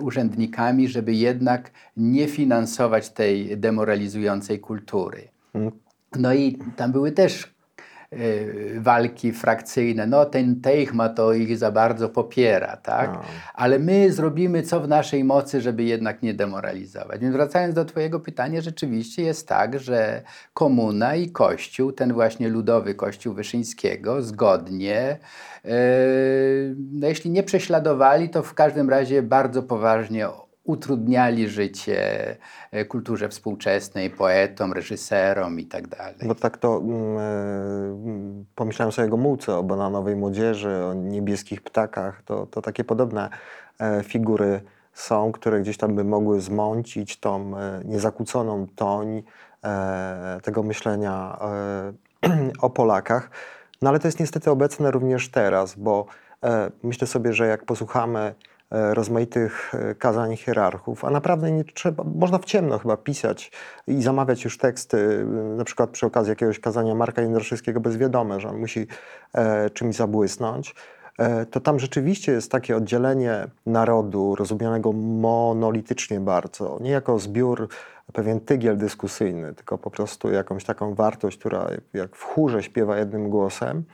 urzędnikami, 0.00 0.88
żeby 0.88 1.14
jednak 1.14 1.70
nie 1.96 2.28
finansować 2.28 3.10
tej 3.10 3.58
demoralizującej 3.58 4.60
kultury. 4.60 5.28
Mm. 5.54 5.70
No 6.16 6.34
i 6.34 6.58
tam 6.76 6.92
były 6.92 7.12
też 7.12 7.55
walki 8.78 9.32
frakcyjne. 9.32 10.06
No 10.06 10.24
ten 10.24 10.60
Teichma 10.60 11.08
to 11.08 11.32
ich 11.32 11.58
za 11.58 11.70
bardzo 11.70 12.08
popiera, 12.08 12.76
tak? 12.76 13.12
No. 13.12 13.20
Ale 13.54 13.78
my 13.78 14.12
zrobimy 14.12 14.62
co 14.62 14.80
w 14.80 14.88
naszej 14.88 15.24
mocy, 15.24 15.60
żeby 15.60 15.82
jednak 15.82 16.22
nie 16.22 16.34
demoralizować. 16.34 17.20
Więc 17.20 17.34
wracając 17.34 17.74
do 17.74 17.84
twojego 17.84 18.20
pytania, 18.20 18.60
rzeczywiście 18.60 19.22
jest 19.22 19.48
tak, 19.48 19.78
że 19.78 20.22
komuna 20.54 21.14
i 21.14 21.30
kościół, 21.30 21.92
ten 21.92 22.12
właśnie 22.12 22.48
ludowy 22.48 22.94
kościół 22.94 23.34
Wyszyńskiego 23.34 24.22
zgodnie 24.22 25.18
yy, 25.64 25.70
no 26.92 27.08
jeśli 27.08 27.30
nie 27.30 27.42
prześladowali, 27.42 28.28
to 28.28 28.42
w 28.42 28.54
każdym 28.54 28.90
razie 28.90 29.22
bardzo 29.22 29.62
poważnie 29.62 30.28
utrudniali 30.66 31.48
życie 31.48 32.36
e, 32.70 32.84
kulturze 32.84 33.28
współczesnej, 33.28 34.10
poetom, 34.10 34.72
reżyserom 34.72 35.60
i 35.60 35.64
tak 35.64 35.88
dalej. 35.88 36.16
Bo 36.24 36.34
tak 36.34 36.58
to 36.58 36.76
mm, 36.78 37.18
e, 37.18 38.44
pomyślałem 38.54 38.92
sobie 38.92 39.08
o 39.08 39.10
Gomułce, 39.10 39.54
o 39.54 39.62
bananowej 39.62 40.16
młodzieży, 40.16 40.84
o 40.84 40.94
niebieskich 40.94 41.62
ptakach, 41.62 42.22
to, 42.22 42.46
to 42.46 42.62
takie 42.62 42.84
podobne 42.84 43.30
e, 43.80 44.02
figury 44.04 44.60
są, 44.92 45.32
które 45.32 45.60
gdzieś 45.60 45.76
tam 45.76 45.94
by 45.94 46.04
mogły 46.04 46.40
zmącić 46.40 47.20
tą 47.20 47.52
niezakłóconą 47.84 48.66
toń 48.76 49.22
tego 50.42 50.62
myślenia 50.62 51.38
o 52.62 52.70
Polakach. 52.70 53.30
No 53.82 53.90
ale 53.90 53.98
to 53.98 54.08
jest 54.08 54.20
niestety 54.20 54.50
obecne 54.50 54.90
również 54.90 55.28
teraz, 55.28 55.74
bo 55.74 56.06
myślę 56.82 57.06
sobie, 57.06 57.32
że 57.32 57.46
jak 57.46 57.64
posłuchamy 57.64 58.34
rozmaitych 58.70 59.74
e, 59.74 59.94
kazań 59.94 60.36
hierarchów, 60.36 61.04
a 61.04 61.10
naprawdę 61.10 61.52
nie 61.52 61.64
trzeba, 61.64 62.04
można 62.04 62.38
w 62.38 62.44
ciemno 62.44 62.78
chyba 62.78 62.96
pisać 62.96 63.52
i 63.86 64.02
zamawiać 64.02 64.44
już 64.44 64.58
teksty, 64.58 65.26
na 65.56 65.64
przykład 65.64 65.90
przy 65.90 66.06
okazji 66.06 66.30
jakiegoś 66.30 66.60
kazania 66.60 66.94
Marka 66.94 67.22
Jędraszewskiego 67.22 67.80
bez 67.80 67.96
wiadome, 67.96 68.40
że 68.40 68.48
on 68.48 68.58
musi 68.58 68.86
e, 69.34 69.70
czymś 69.70 69.96
zabłysnąć, 69.96 70.74
e, 71.18 71.46
to 71.46 71.60
tam 71.60 71.78
rzeczywiście 71.78 72.32
jest 72.32 72.52
takie 72.52 72.76
oddzielenie 72.76 73.46
narodu, 73.66 74.34
rozumianego 74.34 74.92
monolitycznie 74.92 76.20
bardzo, 76.20 76.78
nie 76.80 76.90
jako 76.90 77.18
zbiór, 77.18 77.68
pewien 78.12 78.40
tygiel 78.40 78.76
dyskusyjny, 78.76 79.54
tylko 79.54 79.78
po 79.78 79.90
prostu 79.90 80.30
jakąś 80.30 80.64
taką 80.64 80.94
wartość, 80.94 81.38
która 81.38 81.68
jak 81.94 82.16
w 82.16 82.22
chórze 82.22 82.62
śpiewa 82.62 82.98
jednym 82.98 83.30
głosem. 83.30 83.84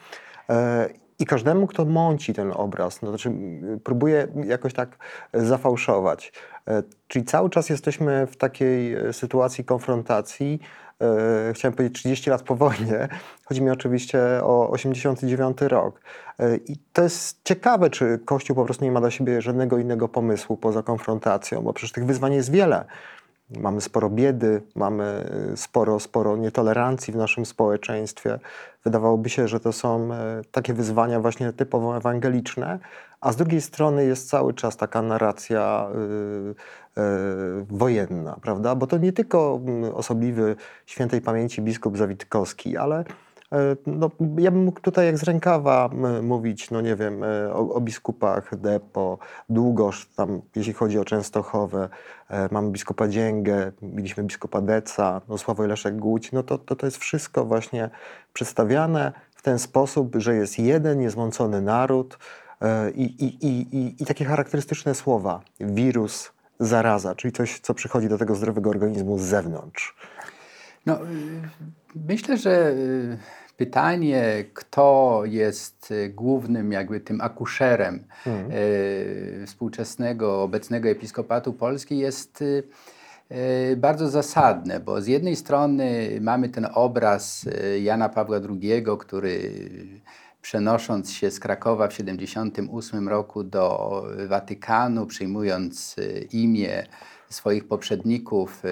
I 1.22 1.26
każdemu, 1.26 1.66
kto 1.66 1.84
mąci 1.84 2.34
ten 2.34 2.52
obraz, 2.54 3.02
no, 3.02 3.08
znaczy 3.08 3.32
próbuje 3.84 4.28
jakoś 4.46 4.72
tak 4.72 4.98
zafałszować. 5.34 6.32
E, 6.68 6.82
czyli 7.08 7.24
cały 7.24 7.50
czas 7.50 7.68
jesteśmy 7.68 8.26
w 8.26 8.36
takiej 8.36 8.94
e, 8.94 9.12
sytuacji 9.12 9.64
konfrontacji. 9.64 10.60
E, 11.00 11.52
chciałem 11.54 11.74
powiedzieć 11.74 11.98
30 11.98 12.30
lat 12.30 12.42
po 12.42 12.56
wojnie. 12.56 13.08
Chodzi 13.44 13.62
mi 13.62 13.70
oczywiście 13.70 14.20
o 14.42 14.70
89 14.70 15.60
rok. 15.60 16.00
I 16.66 16.76
to 16.92 17.02
jest 17.02 17.40
ciekawe, 17.44 17.90
czy 17.90 18.18
Kościół 18.24 18.56
po 18.56 18.64
prostu 18.64 18.84
nie 18.84 18.92
ma 18.92 19.00
dla 19.00 19.10
siebie 19.10 19.42
żadnego 19.42 19.78
innego 19.78 20.08
pomysłu 20.08 20.56
poza 20.56 20.82
konfrontacją, 20.82 21.62
bo 21.62 21.72
przecież 21.72 21.92
tych 21.92 22.06
wyzwań 22.06 22.34
jest 22.34 22.50
wiele. 22.50 22.84
Mamy 23.60 23.80
sporo 23.80 24.10
biedy, 24.10 24.62
mamy 24.74 25.24
y, 25.52 25.56
sporo, 25.56 26.00
sporo 26.00 26.36
nietolerancji 26.36 27.12
w 27.12 27.16
naszym 27.16 27.46
społeczeństwie. 27.46 28.38
Wydawałoby 28.84 29.28
się, 29.28 29.48
że 29.48 29.60
to 29.60 29.72
są 29.72 30.14
e, 30.14 30.42
takie 30.52 30.74
wyzwania 30.74 31.20
właśnie 31.20 31.52
typowo 31.52 31.96
ewangeliczne, 31.96 32.78
a 33.20 33.32
z 33.32 33.36
drugiej 33.36 33.60
strony 33.60 34.04
jest 34.04 34.28
cały 34.28 34.54
czas 34.54 34.76
taka 34.76 35.02
narracja 35.02 35.88
y, 36.96 37.00
y, 37.00 37.04
wojenna, 37.70 38.36
prawda? 38.42 38.74
Bo 38.74 38.86
to 38.86 38.98
nie 38.98 39.12
tylko 39.12 39.60
mm, 39.66 39.94
osobliwy 39.94 40.56
świętej 40.86 41.20
pamięci 41.20 41.62
biskup 41.62 41.98
Zawitkowski, 41.98 42.76
ale 42.76 43.04
no, 43.86 44.10
ja 44.38 44.50
bym 44.50 44.64
mógł 44.64 44.80
tutaj 44.80 45.06
jak 45.06 45.18
z 45.18 45.22
rękawa 45.22 45.90
mówić, 46.22 46.70
no 46.70 46.80
nie 46.80 46.96
wiem, 46.96 47.24
e, 47.24 47.54
o, 47.54 47.74
o 47.74 47.80
biskupach 47.80 48.56
Depo, 48.56 49.18
Długosz, 49.48 50.08
tam 50.16 50.40
jeśli 50.56 50.72
chodzi 50.72 50.98
o 50.98 51.04
Częstochowę, 51.04 51.88
e, 52.28 52.48
mamy 52.50 52.70
biskupa 52.70 53.08
Dzięgę, 53.08 53.72
mieliśmy 53.82 54.24
biskupa 54.24 54.60
Deca, 54.60 55.20
no 55.28 55.38
Sławoj 55.38 55.68
Leszek 55.68 55.96
Głódź, 55.96 56.32
no 56.32 56.42
to, 56.42 56.58
to, 56.58 56.76
to 56.76 56.86
jest 56.86 56.98
wszystko 56.98 57.44
właśnie 57.44 57.90
przedstawiane 58.32 59.12
w 59.34 59.42
ten 59.42 59.58
sposób, 59.58 60.16
że 60.16 60.34
jest 60.34 60.58
jeden 60.58 60.98
niezmącony 60.98 61.62
naród 61.62 62.18
i, 62.94 63.02
i, 63.02 63.46
i, 63.46 64.02
i 64.02 64.06
takie 64.06 64.24
charakterystyczne 64.24 64.94
słowa, 64.94 65.40
wirus, 65.60 66.32
zaraza, 66.60 67.14
czyli 67.14 67.32
coś, 67.32 67.60
co 67.60 67.74
przychodzi 67.74 68.08
do 68.08 68.18
tego 68.18 68.34
zdrowego 68.34 68.70
organizmu 68.70 69.18
z 69.18 69.22
zewnątrz. 69.22 69.94
No, 70.86 71.02
y, 71.02 71.06
myślę, 72.08 72.36
że 72.36 72.70
y, 72.70 73.18
pytanie, 73.56 74.44
kto 74.54 75.22
jest 75.24 75.90
y, 75.90 76.08
głównym 76.08 76.72
jakby 76.72 77.00
tym 77.00 77.20
akuszerem 77.20 78.04
mhm. 78.26 78.52
y, 78.52 79.44
współczesnego, 79.46 80.42
obecnego 80.42 80.88
episkopatu 80.88 81.52
Polski 81.52 81.98
jest 81.98 82.42
y, 82.42 82.62
bardzo 83.76 84.08
zasadne, 84.08 84.80
bo 84.80 85.00
z 85.00 85.06
jednej 85.06 85.36
strony 85.36 86.18
mamy 86.20 86.48
ten 86.48 86.66
obraz 86.74 87.48
Jana 87.82 88.08
Pawła 88.08 88.36
II, 88.36 88.84
który 88.98 89.52
przenosząc 90.42 91.12
się 91.12 91.30
z 91.30 91.40
Krakowa 91.40 91.88
w 91.88 91.90
1978 91.90 93.08
roku 93.08 93.44
do 93.44 94.02
Watykanu, 94.28 95.06
przyjmując 95.06 95.96
imię 96.32 96.86
swoich 97.30 97.68
poprzedników, 97.68 98.62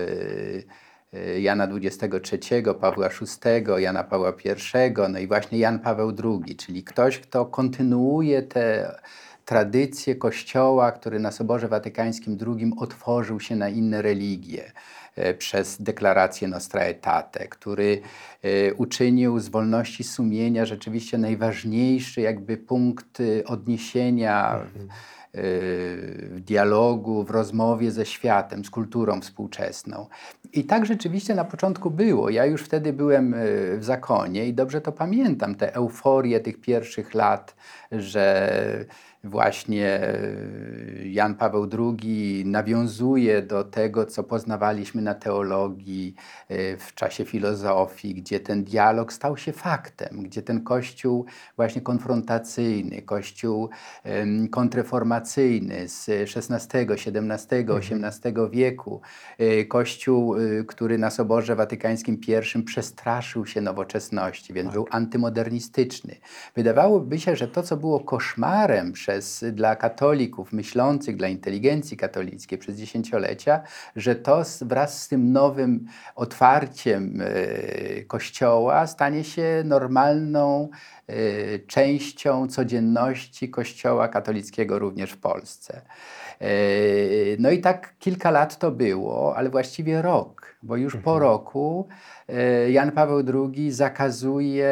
Jana 1.39 1.65
XXIII, 1.65 2.63
Pawła 2.81 3.09
VI, 3.09 3.83
Jana 3.83 4.05
Pawła 4.05 4.33
I, 4.45 5.11
no 5.13 5.19
i 5.19 5.27
właśnie 5.27 5.59
Jan 5.59 5.79
Paweł 5.79 6.13
II, 6.25 6.57
czyli 6.57 6.85
ktoś, 6.85 7.19
kto 7.19 7.47
kontynuuje 7.47 8.43
te 8.43 8.95
tradycje 9.45 10.15
Kościoła, 10.15 10.93
który 10.93 11.21
na 11.21 11.31
Soborze 11.31 11.69
Watykańskim 11.69 12.39
II 12.47 12.73
otworzył 12.77 13.41
się 13.41 13.57
na 13.57 13.69
inne 13.69 14.03
religie 14.03 14.73
y, 15.19 15.35
przez 15.35 15.83
deklarację 15.83 16.49
Nostra 16.49 16.81
Aetate, 16.81 17.49
który 17.49 18.01
y, 18.45 18.75
uczynił 18.77 19.39
z 19.39 19.49
wolności 19.49 20.05
sumienia 20.05 20.67
rzeczywiście 20.67 21.19
najważniejszy 21.19 22.21
jakby 22.21 22.57
punkt 22.57 23.19
odniesienia 23.47 24.55
mhm 24.55 24.89
w 25.35 26.41
dialogu, 26.41 27.25
w 27.25 27.31
rozmowie 27.31 27.91
ze 27.91 28.07
światem, 28.07 28.65
z 28.65 28.71
kulturą 28.71 29.21
współczesną. 29.21 30.07
I 30.53 30.65
tak 30.65 30.87
rzeczywiście 30.87 31.35
na 31.35 31.45
początku 31.45 31.91
było. 31.91 32.31
Ja 32.31 32.47
już 32.47 32.63
wtedy 32.63 32.93
byłem 32.93 33.35
e, 33.35 33.39
w 33.77 33.85
zakonie 33.85 34.47
i 34.47 34.55
dobrze 34.55 34.81
to 34.81 34.93
pamiętam, 34.93 35.55
tę 35.55 35.75
euforię 35.75 36.41
tych 36.41 36.61
pierwszych 36.61 37.15
lat, 37.15 37.55
że 37.93 38.85
właśnie 39.25 39.87
e, 39.87 40.19
Jan 41.05 41.35
Paweł 41.35 41.69
II 41.79 42.43
nawiązuje 42.47 43.43
do 43.43 43.65
tego, 43.65 44.07
co 44.07 44.25
poznawaliśmy 44.25 45.03
na 45.03 45.15
teologii 45.15 46.15
e, 46.49 46.77
w 46.77 46.95
czasie 46.95 47.25
filozofii, 47.25 48.15
gdzie 48.15 48.41
ten 48.41 48.65
dialog 48.65 49.13
stał 49.13 49.37
się 49.37 49.53
faktem, 49.53 50.23
gdzie 50.23 50.43
ten 50.43 50.65
kościół 50.65 51.25
właśnie 51.57 51.83
konfrontacyjny, 51.83 53.03
kościół 53.03 53.71
kontreformacyjny 54.51 55.89
z 55.89 56.09
XVI, 56.09 56.79
XVII, 56.79 57.67
XVIII 57.69 58.35
wieku, 58.51 59.01
e, 59.39 59.65
kościół, 59.65 60.35
który 60.67 60.99
na 60.99 61.11
Soborze 61.11 61.57
Watykańskim 61.57 62.21
I 62.57 62.63
przestraszył 62.63 63.47
się 63.47 63.61
nowoczesności, 63.61 64.53
więc 64.53 64.67
tak. 64.67 64.75
był 64.75 64.87
antymodernistyczny. 64.91 66.17
Wydawałoby 66.57 67.19
się, 67.19 67.37
że 67.37 67.49
to, 67.49 67.63
co 67.63 67.77
było 67.77 68.01
koszmarem 68.01 68.93
przez 68.93 69.10
przez, 69.11 69.45
dla 69.53 69.77
katolików 69.77 70.53
myślących, 70.53 71.17
dla 71.17 71.29
inteligencji 71.29 71.97
katolickiej 71.97 72.59
przez 72.59 72.77
dziesięciolecia, 72.77 73.63
że 73.97 74.15
to 74.15 74.43
wraz 74.61 75.03
z 75.03 75.09
tym 75.09 75.33
nowym 75.33 75.87
otwarciem 76.15 77.21
e, 77.21 78.03
Kościoła 78.03 78.87
stanie 78.87 79.25
się 79.25 79.63
normalną 79.65 80.69
e, 81.07 81.13
częścią 81.59 82.49
codzienności 82.49 83.51
Kościoła 83.51 84.09
katolickiego 84.09 84.79
również 84.79 85.11
w 85.11 85.19
Polsce. 85.19 85.83
E, 86.41 86.49
no 87.39 87.51
i 87.51 87.61
tak 87.61 87.95
kilka 87.99 88.31
lat 88.31 88.59
to 88.59 88.71
było, 88.71 89.37
ale 89.37 89.51
właściwie 89.51 90.03
rok, 90.03 90.57
bo 90.63 90.77
już 90.77 90.95
mhm. 90.95 91.05
po 91.05 91.19
roku 91.19 91.89
Jan 92.69 92.93
Paweł 92.93 93.23
II 93.55 93.73
zakazuje 93.73 94.71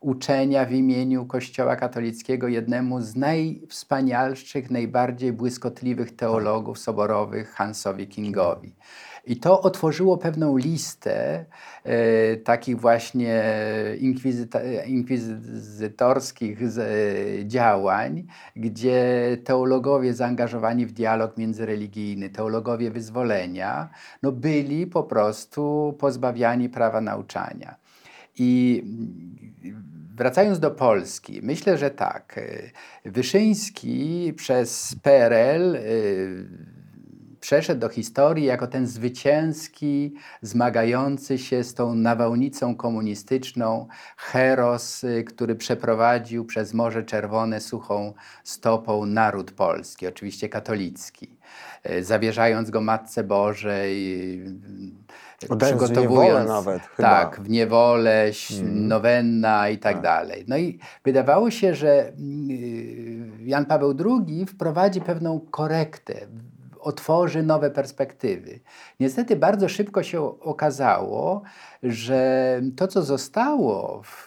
uczenia 0.00 0.64
w 0.64 0.72
imieniu 0.72 1.26
Kościoła 1.26 1.76
katolickiego 1.76 2.48
jednemu 2.48 3.00
z 3.00 3.16
najwspanialszych, 3.16 4.70
najbardziej 4.70 5.32
błyskotliwych 5.32 6.16
teologów 6.16 6.78
soborowych, 6.78 7.50
Hansowi 7.50 8.06
Kingowi. 8.06 8.72
I 9.26 9.36
to 9.36 9.60
otworzyło 9.60 10.18
pewną 10.18 10.56
listę 10.56 11.44
e, 11.84 12.36
takich 12.36 12.80
właśnie 12.80 13.42
inkwizytorskich 14.86 16.70
z, 16.70 16.78
e, 16.78 16.84
działań, 17.46 18.26
gdzie 18.56 19.36
teologowie 19.44 20.14
zaangażowani 20.14 20.86
w 20.86 20.92
dialog 20.92 21.36
międzyreligijny, 21.36 22.30
teologowie 22.30 22.90
wyzwolenia, 22.90 23.88
no 24.22 24.32
byli 24.32 24.86
po 24.86 25.02
prostu 25.02 25.94
pozbawiani 25.98 26.68
prawa 26.68 27.00
nauczania. 27.00 27.85
I 28.38 28.82
wracając 30.16 30.60
do 30.60 30.70
Polski, 30.70 31.40
myślę, 31.42 31.78
że 31.78 31.90
tak. 31.90 32.40
Wyszyński 33.04 34.32
przez 34.36 34.96
PRL 35.02 35.78
przeszedł 37.46 37.80
do 37.80 37.88
historii 37.88 38.44
jako 38.44 38.66
ten 38.66 38.86
zwycięski, 38.86 40.14
zmagający 40.42 41.38
się 41.38 41.64
z 41.64 41.74
tą 41.74 41.94
nawałnicą 41.94 42.76
komunistyczną 42.76 43.88
heros, 44.16 45.04
y, 45.04 45.24
który 45.24 45.54
przeprowadził 45.54 46.44
przez 46.44 46.74
Morze 46.74 47.04
Czerwone 47.04 47.60
suchą 47.60 48.14
stopą 48.44 49.06
naród 49.06 49.52
polski, 49.52 50.06
oczywiście 50.06 50.48
katolicki, 50.48 51.36
y, 51.90 52.04
zawierzając 52.04 52.70
go 52.70 52.80
Matce 52.80 53.24
Bożej, 53.24 54.42
y, 55.44 55.56
przygotowując 55.56 56.46
w 56.46 56.48
nawet, 56.48 56.82
tak, 56.96 57.40
w 57.40 57.48
niewolę, 57.50 58.30
hmm. 58.48 58.88
nowenna 58.88 59.68
i 59.68 59.78
tak, 59.78 59.92
tak 59.92 60.02
dalej. 60.02 60.44
No 60.48 60.56
i 60.56 60.78
wydawało 61.04 61.50
się, 61.50 61.74
że 61.74 62.12
Jan 63.40 63.66
Paweł 63.66 63.94
II 64.04 64.46
wprowadzi 64.46 65.00
pewną 65.00 65.40
korektę, 65.40 66.26
otworzy 66.80 67.42
nowe 67.42 67.70
perspektywy. 67.70 68.60
Niestety 69.00 69.36
bardzo 69.36 69.68
szybko 69.68 70.02
się 70.02 70.40
okazało, 70.40 71.42
że 71.82 72.60
to, 72.76 72.88
co 72.88 73.02
zostało 73.02 74.02
w 74.04 74.25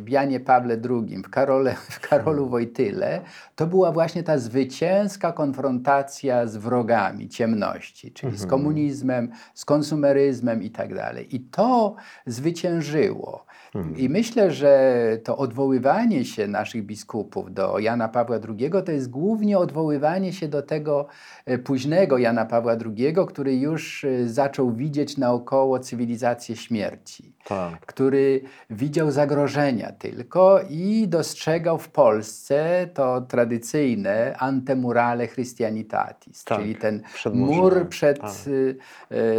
w 0.00 0.08
Janie 0.08 0.40
Pawle 0.40 0.80
II, 0.90 1.22
w, 1.22 1.30
Karole, 1.30 1.74
w 1.74 2.00
Karolu 2.00 2.48
Wojtyle, 2.48 3.20
to 3.56 3.66
była 3.66 3.92
właśnie 3.92 4.22
ta 4.22 4.38
zwycięska 4.38 5.32
konfrontacja 5.32 6.46
z 6.46 6.56
wrogami 6.56 7.28
ciemności, 7.28 8.12
czyli 8.12 8.36
z 8.36 8.42
mhm. 8.42 8.50
komunizmem, 8.50 9.30
z 9.54 9.64
konsumeryzmem 9.64 10.62
i 10.62 10.70
tak 10.70 10.94
dalej. 10.94 11.36
I 11.36 11.40
to 11.40 11.96
zwyciężyło. 12.26 13.46
Mhm. 13.74 13.96
I 13.96 14.08
myślę, 14.08 14.50
że 14.50 15.18
to 15.24 15.36
odwoływanie 15.36 16.24
się 16.24 16.48
naszych 16.48 16.86
biskupów 16.86 17.54
do 17.54 17.78
Jana 17.78 18.08
Pawła 18.08 18.36
II 18.48 18.70
to 18.86 18.92
jest 18.92 19.10
głównie 19.10 19.58
odwoływanie 19.58 20.32
się 20.32 20.48
do 20.48 20.62
tego 20.62 21.06
e, 21.46 21.58
późnego 21.58 22.18
Jana 22.18 22.46
Pawła 22.46 22.72
II, 22.72 23.14
który 23.28 23.56
już 23.56 24.04
e, 24.04 24.28
zaczął 24.28 24.72
widzieć 24.72 25.16
naokoło 25.18 25.78
cywilizację 25.78 26.56
śmierci, 26.56 27.34
tak. 27.44 27.80
który 27.86 28.42
widział 28.70 29.10
zagrożenia 29.40 29.92
tylko 29.92 30.60
i 30.70 31.08
dostrzegał 31.08 31.78
w 31.78 31.88
Polsce 31.88 32.88
to 32.94 33.20
tradycyjne 33.20 34.36
antemurale 34.38 35.28
Christianitatis, 35.28 36.44
tak. 36.44 36.58
czyli 36.58 36.74
ten 36.74 37.02
mur 37.32 37.88
przed 37.88 38.20
tak. 38.20 38.30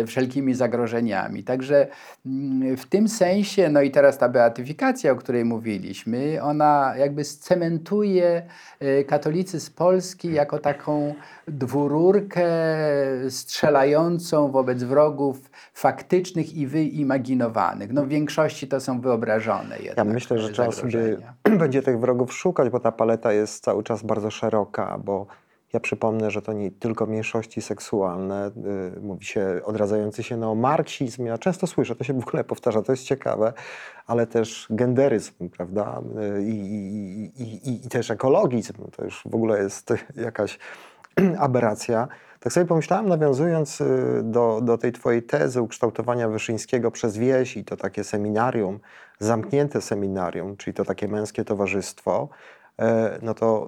Wszelkimi 0.07 0.53
zagrożeniami. 0.53 1.43
Także 1.43 1.87
mm, 2.25 2.77
w 2.77 2.85
tym 2.85 3.07
sensie, 3.07 3.69
no 3.69 3.81
i 3.81 3.91
teraz 3.91 4.17
ta 4.17 4.29
beatyfikacja, 4.29 5.11
o 5.11 5.15
której 5.15 5.45
mówiliśmy, 5.45 6.41
ona 6.41 6.93
jakby 6.97 7.23
scementuje 7.23 8.43
e, 8.79 9.03
katolicyzm 9.03 9.73
Polski 9.73 10.33
jako 10.33 10.59
taką 10.59 11.13
dwururkę 11.47 12.45
strzelającą 13.29 14.51
wobec 14.51 14.83
wrogów 14.83 15.51
faktycznych 15.73 16.53
i 16.53 16.67
wyimaginowanych. 16.67 17.93
No 17.93 18.05
w 18.05 18.07
większości 18.07 18.67
to 18.67 18.79
są 18.79 19.01
wyobrażone 19.01 19.77
jednak 19.91 20.07
Ja 20.07 20.13
myślę, 20.13 20.39
że 20.39 20.49
trzeba 20.49 20.71
sobie 20.71 21.17
będzie 21.59 21.81
tych 21.81 21.99
wrogów 21.99 22.33
szukać, 22.33 22.69
bo 22.69 22.79
ta 22.79 22.91
paleta 22.91 23.33
jest 23.33 23.63
cały 23.63 23.83
czas 23.83 24.03
bardzo 24.03 24.31
szeroka, 24.31 24.97
bo 24.97 25.27
ja 25.73 25.79
przypomnę, 25.79 26.31
że 26.31 26.41
to 26.41 26.53
nie 26.53 26.71
tylko 26.71 27.05
mniejszości 27.05 27.61
seksualne, 27.61 28.51
y, 28.97 29.01
mówi 29.01 29.25
się 29.25 29.61
odradzający 29.63 30.23
się 30.23 30.37
neomarksizm. 30.37 31.25
Ja 31.25 31.37
często 31.37 31.67
słyszę, 31.67 31.95
to 31.95 32.03
się 32.03 32.13
w 32.13 32.27
ogóle 32.27 32.43
powtarza, 32.43 32.81
to 32.81 32.91
jest 32.91 33.03
ciekawe, 33.03 33.53
ale 34.07 34.27
też 34.27 34.67
genderyzm, 34.69 35.49
prawda? 35.49 36.01
Y, 36.37 36.43
I, 36.43 36.55
i, 37.39 37.69
i, 37.69 37.85
i 37.85 37.89
też 37.89 38.11
ekologizm. 38.11 38.73
To 38.97 39.03
już 39.03 39.23
w 39.25 39.35
ogóle 39.35 39.63
jest 39.63 39.93
jakaś 40.15 40.59
aberracja. 41.39 42.07
Tak 42.39 42.53
sobie 42.53 42.65
pomyślałem, 42.65 43.09
nawiązując 43.09 43.81
y, 43.81 44.21
do, 44.23 44.59
do 44.63 44.77
tej 44.77 44.91
twojej 44.91 45.23
tezy 45.23 45.61
ukształtowania 45.61 46.29
Wyszyńskiego 46.29 46.91
przez 46.91 47.17
wieś 47.17 47.57
i 47.57 47.65
to 47.65 47.77
takie 47.77 48.03
seminarium, 48.03 48.79
zamknięte 49.19 49.81
seminarium, 49.81 50.57
czyli 50.57 50.73
to 50.73 50.85
takie 50.85 51.07
męskie 51.07 51.45
towarzystwo, 51.45 52.29
e, 52.79 53.19
no 53.21 53.33
to 53.33 53.67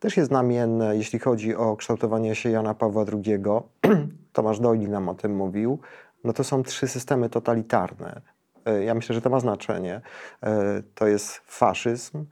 też 0.00 0.16
jest 0.16 0.28
znamienne, 0.28 0.96
jeśli 0.96 1.18
chodzi 1.18 1.54
o 1.54 1.76
kształtowanie 1.76 2.34
się 2.34 2.50
Jana 2.50 2.74
Pawła 2.74 3.04
II. 3.12 3.42
Tomasz 4.32 4.60
Dojli 4.60 4.88
nam 4.88 5.08
o 5.08 5.14
tym 5.14 5.36
mówił. 5.36 5.78
No 6.24 6.32
to 6.32 6.44
są 6.44 6.62
trzy 6.62 6.88
systemy 6.88 7.30
totalitarne. 7.30 8.20
E, 8.64 8.84
ja 8.84 8.94
myślę, 8.94 9.14
że 9.14 9.20
to 9.20 9.30
ma 9.30 9.40
znaczenie. 9.40 10.00
E, 10.42 10.82
to 10.94 11.06
jest 11.06 11.40
faszyzm, 11.46 12.24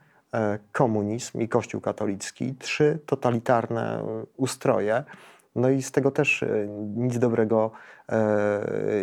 komunizm 0.73 1.41
i 1.41 1.49
Kościół 1.49 1.81
katolicki. 1.81 2.55
Trzy 2.55 2.99
totalitarne 3.07 4.05
ustroje. 4.37 5.05
No 5.55 5.71
i 5.71 5.83
z 5.83 5.93
tego 5.93 6.11
też 6.11 6.45
nic 6.97 7.19
dobrego 7.19 7.71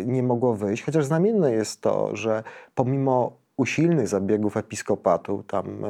nie 0.06 0.22
mogło 0.22 0.54
wyjść. 0.54 0.82
Chociaż 0.82 1.04
znamienne 1.04 1.52
jest 1.52 1.80
to, 1.80 2.16
że 2.16 2.42
pomimo 2.74 3.42
usilnych 3.56 4.08
zabiegów 4.08 4.56
episkopatu, 4.56 5.44
tam 5.46 5.84
e, 5.84 5.88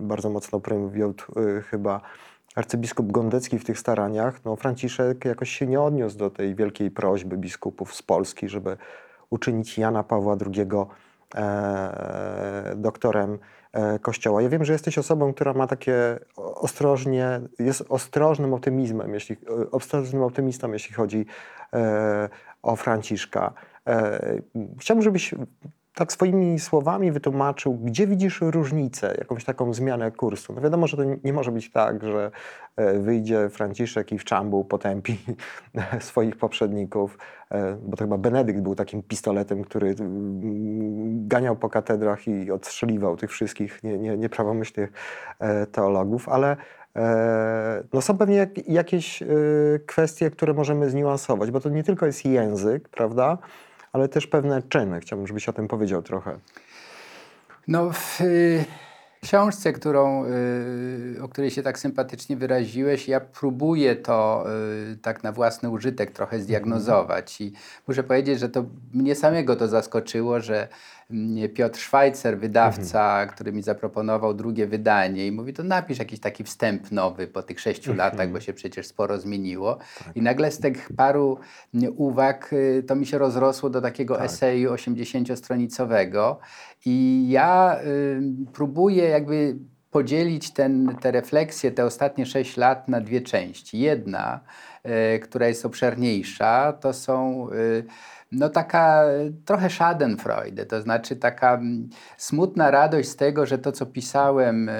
bardzo 0.00 0.30
mocno 0.30 0.60
e, 0.60 1.62
chyba 1.62 2.00
arcybiskup 2.54 3.12
Gondecki 3.12 3.58
w 3.58 3.64
tych 3.64 3.78
staraniach, 3.78 4.44
no 4.44 4.56
Franciszek 4.56 5.24
jakoś 5.24 5.50
się 5.50 5.66
nie 5.66 5.80
odniósł 5.80 6.18
do 6.18 6.30
tej 6.30 6.54
wielkiej 6.54 6.90
prośby 6.90 7.36
biskupów 7.36 7.94
z 7.94 8.02
Polski, 8.02 8.48
żeby 8.48 8.76
uczynić 9.30 9.78
Jana 9.78 10.02
Pawła 10.02 10.36
II 10.54 10.66
e, 11.34 12.74
doktorem 12.76 13.34
e, 13.34 13.38
Kościoła. 14.00 14.42
Ja 14.42 14.48
wiem, 14.48 14.64
że 14.64 14.72
jesteś 14.72 14.98
osobą, 14.98 15.34
która 15.34 15.52
ma 15.52 15.66
takie 15.66 16.18
ostrożnie, 16.36 17.40
jest 17.58 17.84
ostrożnym 17.88 18.54
optymizmem, 18.54 19.14
jeśli, 19.14 19.36
ostrożnym 19.70 20.22
optymistą, 20.22 20.72
jeśli 20.72 20.94
chodzi 20.94 21.26
e, 21.72 22.28
o 22.62 22.76
Franciszka. 22.76 23.52
E, 23.86 24.20
chciałbym, 24.78 25.02
żebyś 25.02 25.34
tak 25.94 26.12
swoimi 26.12 26.58
słowami 26.58 27.12
wytłumaczył, 27.12 27.74
gdzie 27.74 28.06
widzisz 28.06 28.40
różnicę, 28.40 29.14
jakąś 29.18 29.44
taką 29.44 29.74
zmianę 29.74 30.10
kursu. 30.10 30.52
No 30.52 30.60
wiadomo, 30.60 30.86
że 30.86 30.96
to 30.96 31.02
nie 31.24 31.32
może 31.32 31.52
być 31.52 31.70
tak, 31.70 32.04
że 32.04 32.30
e, 32.76 32.98
wyjdzie 32.98 33.48
Franciszek 33.48 34.12
i 34.12 34.18
w 34.18 34.24
czambu 34.24 34.64
potępi 34.64 35.18
swoich 36.00 36.36
poprzedników, 36.36 37.18
e, 37.50 37.76
bo 37.82 37.96
to 37.96 38.04
chyba 38.04 38.18
Benedykt 38.18 38.60
był 38.60 38.74
takim 38.74 39.02
pistoletem, 39.02 39.64
który 39.64 39.88
mm, 39.88 41.28
ganiał 41.28 41.56
po 41.56 41.68
katedrach 41.68 42.28
i 42.28 42.50
odstrzeliwał 42.50 43.16
tych 43.16 43.30
wszystkich 43.30 43.82
nie, 43.82 43.98
nie, 43.98 44.16
nieprawomyślnych 44.16 44.92
e, 45.38 45.66
teologów, 45.66 46.28
ale 46.28 46.56
no 47.92 48.00
są 48.02 48.18
pewnie 48.18 48.48
jakieś 48.68 49.22
kwestie, 49.86 50.30
które 50.30 50.54
możemy 50.54 50.90
zniuansować, 50.90 51.50
bo 51.50 51.60
to 51.60 51.68
nie 51.68 51.82
tylko 51.82 52.06
jest 52.06 52.24
język, 52.24 52.88
prawda? 52.88 53.38
Ale 53.92 54.08
też 54.08 54.26
pewne 54.26 54.62
czyny. 54.62 55.00
Chciałbym, 55.00 55.26
żebyś 55.26 55.48
o 55.48 55.52
tym 55.52 55.68
powiedział 55.68 56.02
trochę. 56.02 56.38
No, 57.68 57.90
w 57.92 58.20
y, 58.20 58.64
książce, 59.22 59.72
którą, 59.72 60.24
y, 60.26 61.22
o 61.22 61.28
której 61.28 61.50
się 61.50 61.62
tak 61.62 61.78
sympatycznie 61.78 62.36
wyraziłeś, 62.36 63.08
ja 63.08 63.20
próbuję 63.20 63.96
to 63.96 64.44
y, 64.92 64.96
tak 64.96 65.22
na 65.22 65.32
własny 65.32 65.70
użytek 65.70 66.10
trochę 66.10 66.40
zdiagnozować. 66.40 67.40
I 67.40 67.52
muszę 67.88 68.02
powiedzieć, 68.02 68.38
że 68.38 68.48
to 68.48 68.64
mnie 68.92 69.14
samego 69.14 69.56
to 69.56 69.68
zaskoczyło, 69.68 70.40
że 70.40 70.68
Piotr 71.54 71.78
Szwajcer, 71.78 72.38
wydawca, 72.38 73.10
mhm. 73.10 73.28
który 73.28 73.52
mi 73.52 73.62
zaproponował 73.62 74.34
drugie 74.34 74.66
wydanie 74.66 75.26
i 75.26 75.32
mówi, 75.32 75.52
to 75.52 75.62
napisz 75.62 75.98
jakiś 75.98 76.20
taki 76.20 76.44
wstęp 76.44 76.92
nowy 76.92 77.26
po 77.26 77.42
tych 77.42 77.60
sześciu 77.60 77.90
mhm. 77.90 78.10
latach, 78.10 78.32
bo 78.32 78.40
się 78.40 78.52
przecież 78.52 78.86
sporo 78.86 79.20
zmieniło. 79.20 79.78
Tak. 80.04 80.16
I 80.16 80.22
nagle 80.22 80.50
z 80.50 80.58
tych 80.58 80.88
paru 80.96 81.38
uwag 81.96 82.52
y, 82.52 82.84
to 82.86 82.94
mi 82.94 83.06
się 83.06 83.18
rozrosło 83.18 83.70
do 83.70 83.80
takiego 83.80 84.16
tak. 84.16 84.24
eseju 84.24 84.74
80-stronicowego 84.74 86.36
i 86.86 87.26
ja 87.28 87.80
y, 87.84 88.22
próbuję 88.52 89.04
jakby 89.04 89.56
podzielić 89.92 90.50
ten, 90.50 90.96
te 91.00 91.10
refleksje, 91.10 91.70
te 91.70 91.84
ostatnie 91.84 92.26
sześć 92.26 92.56
lat 92.56 92.88
na 92.88 93.00
dwie 93.00 93.20
części. 93.20 93.78
Jedna, 93.78 94.40
y, 95.16 95.18
która 95.18 95.48
jest 95.48 95.66
obszerniejsza, 95.66 96.72
to 96.72 96.92
są 96.92 97.46
y, 97.52 97.84
no 98.32 98.48
taka 98.48 99.04
trochę 99.44 99.70
schadenfreude, 99.70 100.66
to 100.66 100.82
znaczy 100.82 101.16
taka 101.16 101.60
smutna 102.16 102.70
radość 102.70 103.08
z 103.08 103.16
tego, 103.16 103.46
że 103.46 103.58
to, 103.58 103.72
co 103.72 103.86
pisałem 103.86 104.70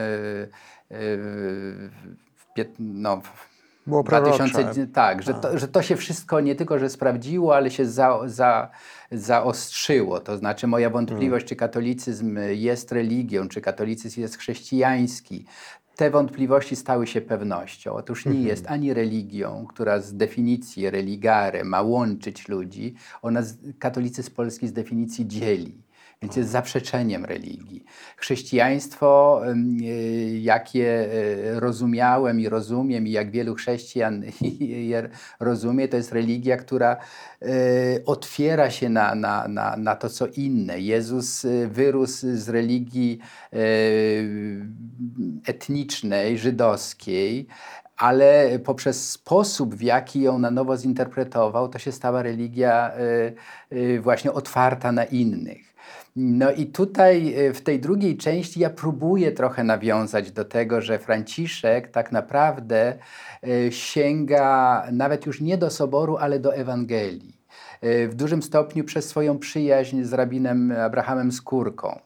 w, 2.37 2.47
no, 2.79 3.23
było 3.87 4.03
2000, 4.03 4.87
tak, 4.87 5.23
że 5.23 5.35
to, 5.35 5.59
że 5.59 5.69
to 5.69 5.83
się 5.83 5.97
wszystko 5.97 6.41
nie 6.41 6.55
tylko, 6.55 6.79
że 6.79 6.89
sprawdziło, 6.89 7.57
ale 7.57 7.71
się 7.71 7.87
za, 7.87 8.19
za, 8.27 8.71
zaostrzyło. 9.11 10.21
To 10.21 10.37
znaczy 10.37 10.67
moja 10.67 10.91
wątpliwość, 10.91 11.45
hmm. 11.45 11.49
czy 11.49 11.57
katolicyzm 11.57 12.39
jest 12.49 12.93
religią, 12.93 13.49
czy 13.49 13.61
katolicyzm 13.61 14.21
jest 14.21 14.39
chrześcijański, 14.39 15.47
te 15.97 16.11
wątpliwości 16.11 16.77
stały 16.77 17.07
się 17.07 17.21
pewnością. 17.21 17.93
Otóż 17.95 18.25
nie 18.25 18.31
mhm. 18.31 18.49
jest 18.49 18.67
ani 18.67 18.95
religią, 18.95 19.67
która 19.69 20.01
z 20.01 20.17
definicji 20.17 20.91
religare 20.91 21.65
ma 21.65 21.83
łączyć 21.83 22.49
ludzi, 22.49 22.95
ona 23.23 23.43
katolicyzm 23.79 24.35
polski 24.35 24.69
z 24.69 24.73
definicji 24.73 25.29
dzieli 25.29 25.83
więc 26.23 26.37
jest 26.37 26.51
zaprzeczeniem 26.51 27.25
religii. 27.25 27.85
Chrześcijaństwo, 28.17 29.41
y, 29.83 30.39
jakie 30.39 31.13
y, 31.57 31.61
rozumiałem 31.61 32.41
i 32.41 32.49
rozumiem, 32.49 33.07
i 33.07 33.11
jak 33.11 33.31
wielu 33.31 33.55
chrześcijan 33.55 34.25
je 34.91 35.09
rozumie, 35.41 35.89
to 35.89 35.97
jest 35.97 36.13
religia, 36.13 36.57
która 36.57 36.97
y, 37.43 38.03
otwiera 38.07 38.71
się 38.71 38.89
na, 38.89 39.15
na, 39.15 39.49
na, 39.49 39.77
na 39.77 39.97
to, 39.97 40.09
co 40.09 40.27
inne. 40.27 40.81
Jezus 40.81 41.47
wyrósł 41.69 42.27
z 42.35 42.49
religii 42.49 43.19
etnicznej, 45.47 46.39
żydowskiej, 46.39 47.47
ale 47.97 48.59
poprzez 48.59 49.11
sposób, 49.11 49.75
w 49.75 49.83
jaki 49.83 50.21
ją 50.21 50.39
na 50.39 50.51
nowo 50.51 50.77
zinterpretował, 50.77 51.69
to 51.69 51.79
się 51.79 51.93
stała 51.93 52.23
religia 52.23 52.93
właśnie 54.01 54.33
otwarta 54.33 54.93
na 54.93 55.05
innych. 55.05 55.72
No 56.17 56.53
i 56.53 56.67
tutaj 56.67 57.35
y, 57.39 57.55
w 57.55 57.61
tej 57.61 57.81
drugiej 57.81 58.17
części 58.17 58.61
ja 58.61 58.71
próbuję 58.71 59.33
trochę 59.33 59.65
nawiązać 59.65 60.33
do 60.33 60.45
tego, 60.45 60.81
że 60.81 60.99
Franciszek 60.99 61.89
tak 61.89 62.13
naprawdę 62.13 62.99
y, 63.47 63.73
sięga 63.73 64.87
nawet 64.93 65.27
już 65.27 65.41
nie 65.41 65.59
do 65.59 65.71
soboru, 65.71 66.17
ale 66.17 66.39
do 66.39 66.55
Ewangelii. 66.55 67.37
Y, 67.85 68.09
w 68.09 68.15
dużym 68.15 68.43
stopniu 68.43 68.85
przez 68.85 69.09
swoją 69.09 69.39
przyjaźń 69.39 70.03
z 70.03 70.13
rabinem 70.13 70.73
Abrahamem 70.73 71.33
Skórką. 71.33 72.01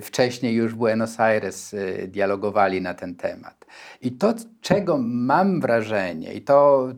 Wcześniej 0.00 0.54
już 0.54 0.74
Buenos 0.74 1.20
Aires 1.20 1.74
dialogowali 2.08 2.80
na 2.80 2.94
ten 2.94 3.14
temat. 3.14 3.66
I 4.00 4.12
to, 4.12 4.34
czego 4.60 4.98
mam 4.98 5.60
wrażenie, 5.60 6.34
i 6.34 6.42
to 6.42 6.88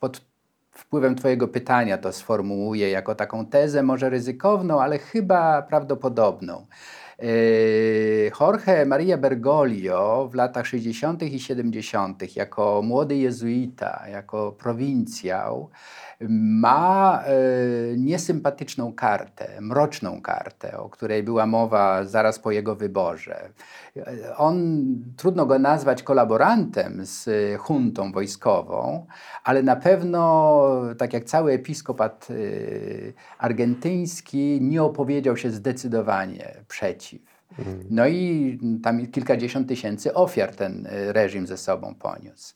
pod 0.00 0.20
wpływem 0.76 1.14
Twojego 1.14 1.48
pytania 1.48 1.98
to 1.98 2.12
sformułuję 2.12 2.90
jako 2.90 3.14
taką 3.14 3.46
tezę, 3.46 3.82
może 3.82 4.10
ryzykowną, 4.10 4.82
ale 4.82 4.98
chyba 4.98 5.62
prawdopodobną. 5.62 6.66
Yy, 7.18 8.30
Jorge 8.40 8.86
Maria 8.86 9.16
Bergoglio 9.16 10.28
w 10.32 10.34
latach 10.34 10.66
60. 10.66 11.22
i 11.22 11.40
70. 11.40 12.36
jako 12.36 12.82
młody 12.84 13.16
jezuita, 13.16 14.02
jako 14.08 14.52
prowincjał, 14.52 15.70
ma 16.28 17.22
e, 17.24 17.32
niesympatyczną 17.96 18.92
kartę, 18.92 19.60
mroczną 19.60 20.20
kartę, 20.20 20.78
o 20.78 20.88
której 20.88 21.22
była 21.22 21.46
mowa 21.46 22.04
zaraz 22.04 22.38
po 22.38 22.50
jego 22.50 22.74
wyborze. 22.74 23.48
On, 24.36 24.84
trudno 25.16 25.46
go 25.46 25.58
nazwać 25.58 26.02
kolaborantem 26.02 27.00
z 27.06 27.28
huntą 27.60 28.12
wojskową, 28.12 29.06
ale 29.44 29.62
na 29.62 29.76
pewno, 29.76 30.62
tak 30.98 31.12
jak 31.12 31.24
cały 31.24 31.52
episkopat 31.52 32.28
e, 32.30 32.34
argentyński, 33.38 34.58
nie 34.62 34.82
opowiedział 34.82 35.36
się 35.36 35.50
zdecydowanie 35.50 36.54
przeciw. 36.68 37.36
Mhm. 37.58 37.86
No 37.90 38.06
i 38.06 38.58
tam 38.82 39.06
kilkadziesiąt 39.06 39.68
tysięcy 39.68 40.14
ofiar 40.14 40.54
ten 40.54 40.86
e, 40.86 41.12
reżim 41.12 41.46
ze 41.46 41.56
sobą 41.56 41.94
poniósł. 41.94 42.54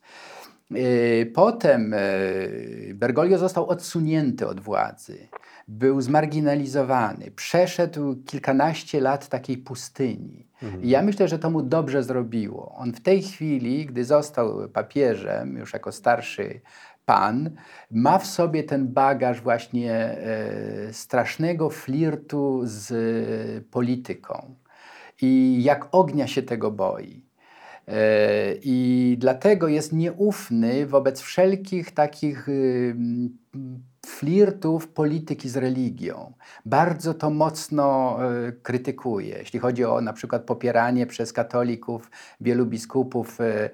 Y, 0.76 1.32
potem 1.34 1.94
y, 1.94 2.92
Bergoglio 2.94 3.38
został 3.38 3.66
odsunięty 3.66 4.46
od 4.46 4.60
władzy, 4.60 5.28
był 5.68 6.00
zmarginalizowany, 6.00 7.30
przeszedł 7.30 8.16
kilkanaście 8.26 9.00
lat 9.00 9.28
takiej 9.28 9.58
pustyni. 9.58 10.46
Mhm. 10.62 10.82
I 10.82 10.88
ja 10.88 11.02
myślę, 11.02 11.28
że 11.28 11.38
to 11.38 11.50
mu 11.50 11.62
dobrze 11.62 12.02
zrobiło. 12.02 12.74
On 12.74 12.92
w 12.92 13.00
tej 13.00 13.22
chwili, 13.22 13.86
gdy 13.86 14.04
został 14.04 14.68
papieżem, 14.68 15.56
już 15.56 15.72
jako 15.72 15.92
starszy 15.92 16.60
pan, 17.04 17.50
ma 17.90 18.18
w 18.18 18.26
sobie 18.26 18.64
ten 18.64 18.88
bagaż 18.88 19.40
właśnie 19.40 19.94
e, 19.94 20.92
strasznego 20.92 21.70
flirtu 21.70 22.60
z 22.64 22.94
polityką. 23.70 24.54
I 25.22 25.62
jak 25.62 25.88
ognia 25.92 26.26
się 26.26 26.42
tego 26.42 26.70
boi. 26.70 27.19
E, 27.90 28.54
I 28.62 29.16
dlatego 29.18 29.68
jest 29.68 29.92
nieufny 29.92 30.86
wobec 30.86 31.20
wszelkich 31.20 31.90
takich 31.90 32.48
y, 32.48 32.94
flirtów 34.06 34.88
polityki 34.88 35.48
z 35.48 35.56
religią. 35.56 36.32
Bardzo 36.66 37.14
to 37.14 37.30
mocno 37.30 38.18
e, 38.24 38.52
krytykuje. 38.52 39.38
Jeśli 39.38 39.58
chodzi 39.58 39.84
o 39.84 40.00
na 40.00 40.12
przykład 40.12 40.42
popieranie 40.42 41.06
przez 41.06 41.32
katolików 41.32 42.10
wielu 42.40 42.66
biskupów 42.66 43.40
e, 43.40 43.70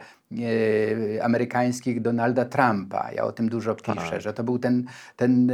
amerykańskich 1.23 2.03
Donalda 2.03 2.45
Trumpa. 2.45 3.13
Ja 3.13 3.25
o 3.25 3.33
tym 3.33 3.49
dużo 3.49 3.75
piszę, 3.75 4.11
tak. 4.11 4.21
że 4.21 4.33
to 4.33 4.45
był 4.45 4.59
ten, 4.59 4.85
ten 5.17 5.53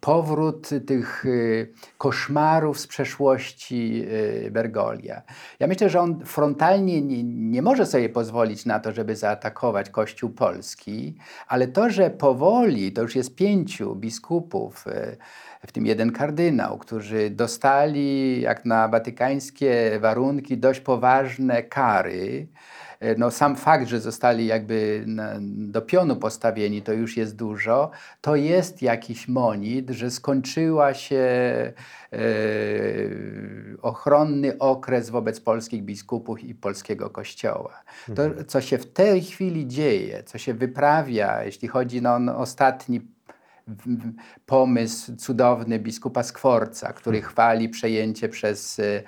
powrót 0.00 0.70
tych 0.86 1.24
koszmarów 1.98 2.80
z 2.80 2.86
przeszłości 2.86 4.06
Bergolia. 4.50 5.22
Ja 5.60 5.66
myślę, 5.66 5.90
że 5.90 6.00
on 6.00 6.24
frontalnie 6.24 7.02
nie, 7.02 7.22
nie 7.24 7.62
może 7.62 7.86
sobie 7.86 8.08
pozwolić 8.08 8.66
na 8.66 8.80
to, 8.80 8.92
żeby 8.92 9.16
zaatakować 9.16 9.90
Kościół 9.90 10.30
Polski, 10.30 11.14
ale 11.48 11.68
to, 11.68 11.90
że 11.90 12.10
powoli, 12.10 12.92
to 12.92 13.02
już 13.02 13.16
jest 13.16 13.36
pięciu 13.36 13.94
biskupów, 13.94 14.84
w 15.66 15.72
tym 15.72 15.86
jeden 15.86 16.12
kardynał, 16.12 16.78
którzy 16.78 17.30
dostali, 17.30 18.40
jak 18.40 18.64
na 18.64 18.88
watykańskie 18.88 19.98
warunki, 20.00 20.58
dość 20.58 20.80
poważne 20.80 21.62
kary. 21.62 22.46
No, 23.18 23.30
sam 23.30 23.56
fakt, 23.56 23.88
że 23.88 24.00
zostali 24.00 24.46
jakby 24.46 25.04
do 25.48 25.82
pionu 25.82 26.16
postawieni, 26.16 26.82
to 26.82 26.92
już 26.92 27.16
jest 27.16 27.36
dużo. 27.36 27.90
To 28.20 28.36
jest 28.36 28.82
jakiś 28.82 29.28
monit, 29.28 29.90
że 29.90 30.10
skończyła 30.10 30.94
się 30.94 31.16
e, 32.12 32.18
ochronny 33.82 34.58
okres 34.58 35.10
wobec 35.10 35.40
polskich 35.40 35.82
biskupów 35.82 36.44
i 36.44 36.54
polskiego 36.54 37.10
kościoła. 37.10 37.82
To, 38.16 38.24
mhm. 38.24 38.46
co 38.46 38.60
się 38.60 38.78
w 38.78 38.92
tej 38.92 39.22
chwili 39.22 39.66
dzieje, 39.66 40.22
co 40.22 40.38
się 40.38 40.54
wyprawia, 40.54 41.44
jeśli 41.44 41.68
chodzi 41.68 42.02
no, 42.02 42.10
o 42.14 42.36
ostatni 42.36 43.00
pomysł 44.46 45.16
cudowny 45.16 45.78
biskupa 45.78 46.22
Skworca, 46.22 46.92
który 46.92 47.16
hmm. 47.16 47.32
chwali 47.32 47.68
przejęcie 47.68 48.28
przez 48.28 48.80
e, 48.80 49.02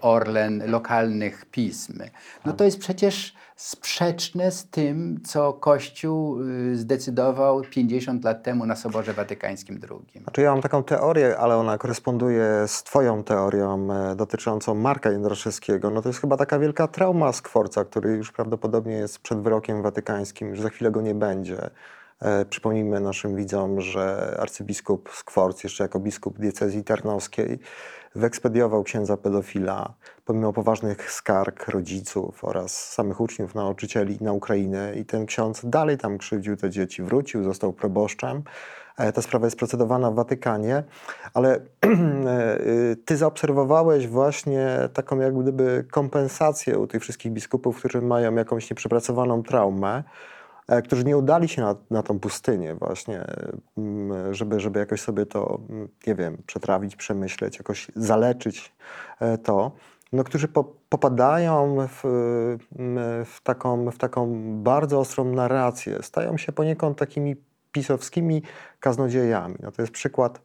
Orlen 0.00 0.70
lokalnych 0.70 1.44
pism. 1.44 1.98
No 2.44 2.52
to 2.52 2.64
jest 2.64 2.78
przecież 2.78 3.34
sprzeczne 3.56 4.50
z 4.50 4.66
tym, 4.66 5.20
co 5.24 5.52
Kościół 5.52 6.42
y, 6.42 6.76
zdecydował 6.76 7.62
50 7.70 8.24
lat 8.24 8.42
temu 8.42 8.66
na 8.66 8.76
Soborze 8.76 9.12
Watykańskim 9.12 9.80
II. 9.90 10.22
Znaczy 10.22 10.42
ja 10.42 10.52
mam 10.52 10.62
taką 10.62 10.84
teorię, 10.84 11.38
ale 11.38 11.56
ona 11.56 11.78
koresponduje 11.78 12.44
z 12.66 12.82
twoją 12.82 13.24
teorią 13.24 13.88
e, 13.92 14.16
dotyczącą 14.16 14.74
Marka 14.74 15.10
Jędraszewskiego. 15.10 15.90
No 15.90 16.02
to 16.02 16.08
jest 16.08 16.20
chyba 16.20 16.36
taka 16.36 16.58
wielka 16.58 16.88
trauma 16.88 17.32
Skworca, 17.32 17.84
który 17.84 18.10
już 18.10 18.32
prawdopodobnie 18.32 18.94
jest 18.94 19.18
przed 19.18 19.40
wyrokiem 19.40 19.82
watykańskim, 19.82 20.48
już 20.48 20.60
za 20.60 20.68
chwilę 20.68 20.90
go 20.90 21.00
nie 21.00 21.14
będzie. 21.14 21.70
E, 22.20 22.44
przypomnijmy 22.44 23.00
naszym 23.00 23.36
widzom, 23.36 23.80
że 23.80 24.36
arcybiskup 24.40 25.10
Skworc, 25.12 25.64
jeszcze 25.64 25.84
jako 25.84 26.00
biskup 26.00 26.38
diecezji 26.38 26.84
tarnowskiej, 26.84 27.58
wyekspediował 28.14 28.82
księdza 28.82 29.16
pedofila, 29.16 29.94
pomimo 30.24 30.52
poważnych 30.52 31.12
skarg 31.12 31.68
rodziców 31.68 32.44
oraz 32.44 32.92
samych 32.92 33.20
uczniów, 33.20 33.54
nauczycieli 33.54 34.18
na 34.20 34.32
Ukrainę. 34.32 34.94
I 34.96 35.04
ten 35.04 35.26
ksiądz 35.26 35.60
dalej 35.64 35.98
tam 35.98 36.18
krzywdził 36.18 36.56
te 36.56 36.70
dzieci, 36.70 37.02
wrócił, 37.02 37.44
został 37.44 37.72
proboszczem. 37.72 38.42
E, 38.98 39.12
ta 39.12 39.22
sprawa 39.22 39.46
jest 39.46 39.58
procedowana 39.58 40.10
w 40.10 40.14
Watykanie, 40.14 40.84
ale 41.34 41.54
e, 41.60 41.60
ty 43.04 43.16
zaobserwowałeś 43.16 44.08
właśnie 44.08 44.88
taką 44.92 45.18
jak 45.18 45.38
gdyby 45.38 45.84
kompensację 45.90 46.78
u 46.78 46.86
tych 46.86 47.02
wszystkich 47.02 47.32
biskupów, 47.32 47.78
którzy 47.78 48.02
mają 48.02 48.34
jakąś 48.34 48.70
nieprzepracowaną 48.70 49.42
traumę, 49.42 50.02
którzy 50.84 51.04
nie 51.04 51.16
udali 51.16 51.48
się 51.48 51.62
na, 51.62 51.74
na 51.90 52.02
tą 52.02 52.20
pustynię 52.20 52.74
właśnie, 52.74 53.24
mm, 53.78 54.34
żeby, 54.34 54.60
żeby 54.60 54.78
jakoś 54.78 55.00
sobie 55.00 55.26
to, 55.26 55.60
mm, 55.70 55.88
nie 56.06 56.14
wiem, 56.14 56.42
przetrawić, 56.46 56.96
przemyśleć, 56.96 57.58
jakoś 57.58 57.90
zaleczyć 57.96 58.72
e, 59.20 59.38
to. 59.38 59.72
no, 60.12 60.24
którzy 60.24 60.48
po, 60.48 60.64
popadają 60.88 61.76
w, 61.88 62.00
w, 63.26 63.40
taką, 63.42 63.90
w 63.90 63.98
taką 63.98 64.32
bardzo 64.62 65.00
ostrą 65.00 65.24
narrację, 65.24 66.02
stają 66.02 66.36
się 66.36 66.52
poniekąd 66.52 66.98
takimi 66.98 67.36
pisowskimi 67.72 68.42
kaznodziejami. 68.80 69.54
No, 69.62 69.72
to 69.72 69.82
jest 69.82 69.92
przykład 69.92 70.38
e, 70.38 70.40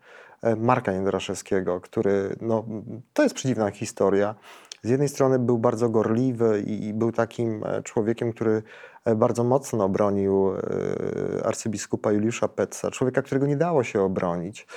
Marka 0.57 0.91
Jędraszewskiego, 0.91 1.81
który, 1.81 2.35
no, 2.41 2.65
to 3.13 3.23
jest 3.23 3.35
przedziwna 3.35 3.71
historia. 3.71 4.35
Z 4.83 4.89
jednej 4.89 5.09
strony 5.09 5.39
był 5.39 5.57
bardzo 5.57 5.89
gorliwy 5.89 6.63
i 6.67 6.93
był 6.93 7.11
takim 7.11 7.63
e, 7.63 7.83
człowiekiem, 7.83 8.33
który 8.33 8.63
e, 9.05 9.15
bardzo 9.15 9.43
mocno 9.43 9.89
bronił 9.89 10.51
arcybiskupa 11.43 12.11
Juliusza 12.11 12.47
Petza, 12.47 12.91
człowieka, 12.91 13.21
którego 13.21 13.45
nie 13.47 13.57
dało 13.57 13.83
się 13.83 14.01
obronić. 14.01 14.67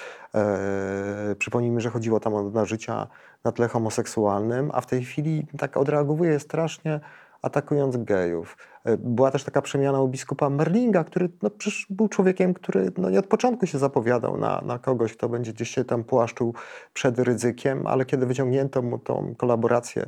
Przypomnijmy, 1.38 1.80
że 1.80 1.90
chodziło 1.90 2.20
tam 2.20 2.34
o 2.34 2.42
nażycia 2.42 3.06
na 3.44 3.52
tle 3.52 3.68
homoseksualnym, 3.68 4.70
a 4.74 4.80
w 4.80 4.86
tej 4.86 5.04
chwili 5.04 5.46
tak 5.58 5.76
odreagowuje 5.76 6.40
strasznie 6.40 7.00
atakując 7.42 7.96
gejów. 7.96 8.56
E, 8.84 8.96
była 8.96 9.30
też 9.30 9.44
taka 9.44 9.62
przemiana 9.62 10.00
u 10.00 10.08
biskupa 10.08 10.50
Merlinga, 10.50 11.04
który 11.04 11.28
no, 11.42 11.50
przecież 11.50 11.86
był 11.90 12.08
człowiekiem, 12.08 12.54
który 12.54 12.92
no, 12.98 13.10
nie 13.10 13.18
od 13.18 13.26
początku 13.26 13.66
się 13.66 13.78
zapowiadał 13.78 14.36
na, 14.36 14.62
na 14.66 14.78
kogoś, 14.78 15.12
kto 15.12 15.28
będzie 15.28 15.52
gdzieś 15.52 15.70
się 15.70 15.84
tam 15.84 16.04
płaszczył 16.04 16.54
przed 16.92 17.18
ryzykiem, 17.18 17.86
ale 17.86 18.04
kiedy 18.04 18.26
wyciągnięto 18.26 18.82
mu 18.82 18.98
tą 18.98 19.34
kolaborację 19.36 20.06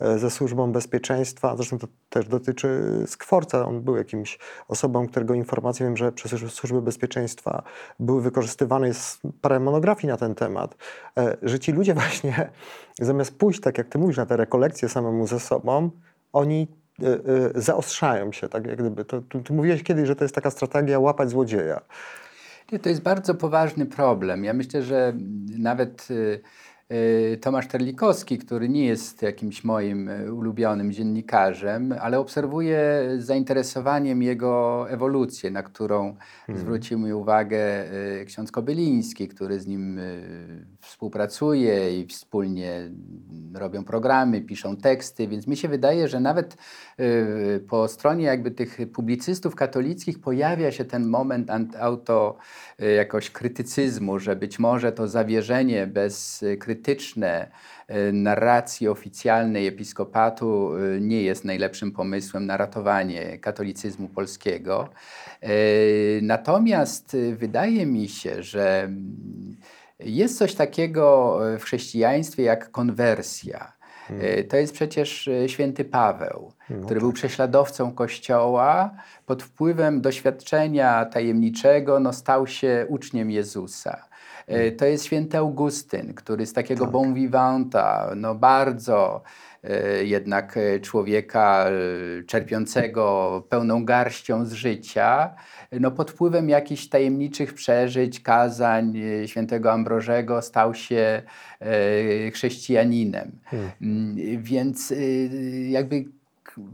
e, 0.00 0.18
ze 0.18 0.30
służbą 0.30 0.72
bezpieczeństwa, 0.72 1.56
zresztą 1.56 1.78
to 1.78 1.86
też 2.08 2.28
dotyczy 2.28 2.82
Skworca, 3.06 3.66
on 3.66 3.80
był 3.80 3.96
jakimś 3.96 4.38
osobą, 4.68 5.08
którego 5.08 5.34
informacje, 5.34 5.86
wiem, 5.86 5.96
że 5.96 6.12
przez 6.12 6.52
służby 6.52 6.82
bezpieczeństwa 6.82 7.62
były 8.00 8.22
wykorzystywane, 8.22 8.88
jest 8.88 9.20
parę 9.40 9.60
monografii 9.60 10.08
na 10.08 10.16
ten 10.16 10.34
temat, 10.34 10.76
e, 11.18 11.36
że 11.42 11.58
ci 11.58 11.72
ludzie 11.72 11.94
właśnie 12.00 12.50
zamiast 13.00 13.38
pójść, 13.38 13.60
tak 13.60 13.78
jak 13.78 13.88
ty 13.88 13.98
mówisz, 13.98 14.16
na 14.16 14.26
te 14.26 14.36
rekolekcje 14.36 14.88
samemu 14.88 15.26
ze 15.26 15.40
sobą, 15.40 15.90
oni 16.32 16.68
y, 17.02 17.06
y, 17.56 17.60
zaostrzają 17.60 18.32
się, 18.32 18.48
tak 18.48 18.66
jak 18.66 18.78
gdyby. 18.78 19.04
To, 19.04 19.22
ty, 19.44 19.52
mówiłeś 19.52 19.82
kiedyś, 19.82 20.06
że 20.06 20.16
to 20.16 20.24
jest 20.24 20.34
taka 20.34 20.50
strategia 20.50 20.98
łapać 20.98 21.30
złodzieja. 21.30 21.80
Nie, 22.72 22.78
to 22.78 22.88
jest 22.88 23.02
bardzo 23.02 23.34
poważny 23.34 23.86
problem. 23.86 24.44
Ja 24.44 24.52
myślę, 24.52 24.82
że 24.82 25.12
nawet 25.58 26.10
Y, 26.10 26.42
Tomasz 27.40 27.68
Terlikowski, 27.68 28.38
który 28.38 28.68
nie 28.68 28.86
jest 28.86 29.22
jakimś 29.22 29.64
moim 29.64 30.08
y, 30.08 30.34
ulubionym 30.34 30.92
dziennikarzem, 30.92 31.94
ale 32.00 32.18
obserwuję 32.18 32.78
z 33.18 33.24
zainteresowaniem 33.24 34.22
jego 34.22 34.84
ewolucję, 34.90 35.50
na 35.50 35.62
którą 35.62 36.16
hmm. 36.46 36.64
zwrócił 36.64 36.98
mi 36.98 37.12
uwagę 37.12 37.84
y, 38.20 38.24
ksiądz 38.24 38.52
Kobyliński, 38.52 39.28
który 39.28 39.60
z 39.60 39.66
nim 39.66 40.00
współpracuje 40.80 42.00
i 42.00 42.06
wspólnie 42.06 42.90
robią 43.54 43.84
programy, 43.84 44.40
piszą 44.40 44.76
teksty, 44.76 45.28
więc 45.28 45.46
mi 45.46 45.56
się 45.56 45.68
wydaje, 45.68 46.08
że 46.08 46.20
nawet 46.20 46.56
po 47.68 47.88
stronie 47.88 48.24
jakby 48.24 48.50
tych 48.50 48.78
publicystów 48.92 49.54
katolickich 49.54 50.20
pojawia 50.20 50.72
się 50.72 50.84
ten 50.84 51.08
moment 51.08 51.50
auto 51.80 52.36
jakoś 52.96 53.30
krytycyzmu, 53.30 54.18
że 54.18 54.36
być 54.36 54.58
może 54.58 54.92
to 54.92 55.08
zawierzenie 55.08 55.86
bez 55.86 56.44
krytyki 56.58 56.81
krytyczne 56.82 57.50
e, 57.88 58.12
narracji 58.12 58.88
oficjalnej 58.88 59.66
episkopatu 59.66 60.72
e, 60.76 61.00
nie 61.00 61.22
jest 61.22 61.44
najlepszym 61.44 61.92
pomysłem 61.92 62.46
na 62.46 62.56
ratowanie 62.56 63.38
katolicyzmu 63.38 64.08
polskiego. 64.08 64.88
E, 65.40 65.48
natomiast 66.22 67.16
wydaje 67.32 67.86
mi 67.86 68.08
się, 68.08 68.42
że 68.42 68.82
mm, 68.82 69.56
jest 70.00 70.38
coś 70.38 70.54
takiego 70.54 71.38
w 71.58 71.62
chrześcijaństwie 71.62 72.42
jak 72.42 72.70
konwersja. 72.70 73.72
Hmm. 74.08 74.48
To 74.48 74.56
jest 74.56 74.72
przecież 74.72 75.28
święty 75.46 75.84
Paweł, 75.84 76.52
no 76.70 76.76
który 76.76 76.94
tak. 76.94 77.00
był 77.00 77.12
prześladowcą 77.12 77.92
Kościoła, 77.92 78.90
pod 79.26 79.42
wpływem 79.42 80.00
doświadczenia 80.00 81.04
tajemniczego 81.04 82.00
no, 82.00 82.12
stał 82.12 82.46
się 82.46 82.86
uczniem 82.88 83.30
Jezusa. 83.30 84.11
E, 84.46 84.72
to 84.72 84.84
jest 84.84 85.04
święty 85.04 85.38
Augustyn, 85.38 86.14
który 86.14 86.46
z 86.46 86.52
takiego 86.52 86.84
tak. 86.84 86.92
bon 86.92 87.14
vivanta, 87.14 88.12
no 88.16 88.34
bardzo 88.34 89.22
e, 89.64 90.04
jednak 90.04 90.56
e, 90.56 90.80
człowieka 90.80 91.66
czerpiącego 92.26 93.46
pełną 93.48 93.84
garścią 93.84 94.46
z 94.46 94.52
życia, 94.52 95.34
no 95.80 95.90
pod 95.90 96.10
wpływem 96.10 96.48
jakichś 96.48 96.88
tajemniczych 96.88 97.54
przeżyć, 97.54 98.20
kazań 98.20 99.00
świętego 99.26 99.72
Ambrożego 99.72 100.42
stał 100.42 100.74
się 100.74 101.22
chrześcijaninem. 102.32 103.32
Hmm. 103.44 103.70
Mm, 103.82 104.42
więc 104.42 104.94
jakby 105.68 106.04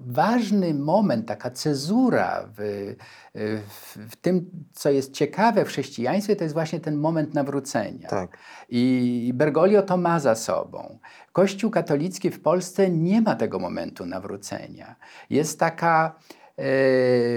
ważny 0.07 0.75
moment, 0.75 1.27
taka 1.27 1.51
cezura 1.51 2.49
w, 2.57 2.95
w, 3.35 3.97
w, 4.11 4.17
tym, 4.17 4.51
co 4.73 4.91
jest 4.91 5.13
ciekawe 5.13 5.65
w 5.65 5.69
chrześcijaństwie, 5.69 6.37
to 6.37 6.45
jest 6.45 6.55
właśnie 6.55 6.81
ten 6.81 6.97
moment 6.97 7.35
nawrócenia. 7.35 8.09
Tak. 8.09 8.39
I 8.69 9.33
Bergoglio 9.35 9.83
to 9.83 9.97
ma 9.97 10.21
za 10.21 10.35
sobą. 10.35 10.99
Kościół 11.33 11.71
katolicki 11.71 12.31
w 12.31 12.41
Polsce 12.43 12.91
nie 12.91 13.21
ma 13.21 13.35
tego 13.35 13.59
momentu 13.59 14.07
nawrócenia. 14.07 14.97
Jest 15.31 15.61
taka 15.61 16.07
e, 16.07 16.63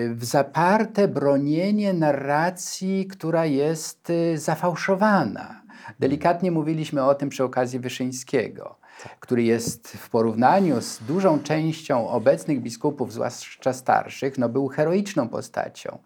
w 0.10 0.20
zaparte 0.22 1.08
bronienie 1.08 1.94
narracji, 1.94 3.08
która 3.08 3.46
jest 3.46 4.10
e, 4.10 4.38
zafałszowana. 4.38 5.62
Delikatnie 6.00 6.52
mówiliśmy 6.52 7.04
o 7.04 7.16
tym 7.16 7.30
przy 7.30 7.44
okazji 7.44 7.80
Wyszyńskiego 7.80 8.82
który 9.20 9.44
jest 9.44 9.88
w 9.88 10.10
porównaniu 10.10 10.82
z 10.82 11.00
dużą 11.00 11.40
częścią 11.40 12.10
obecnych 12.10 12.62
biskupów, 12.62 13.14
zwłaszcza 13.14 13.74
starszych, 13.74 14.38
no 14.38 14.50
był 14.50 14.68
heroiczną 14.68 15.30
postacią. 15.30 15.98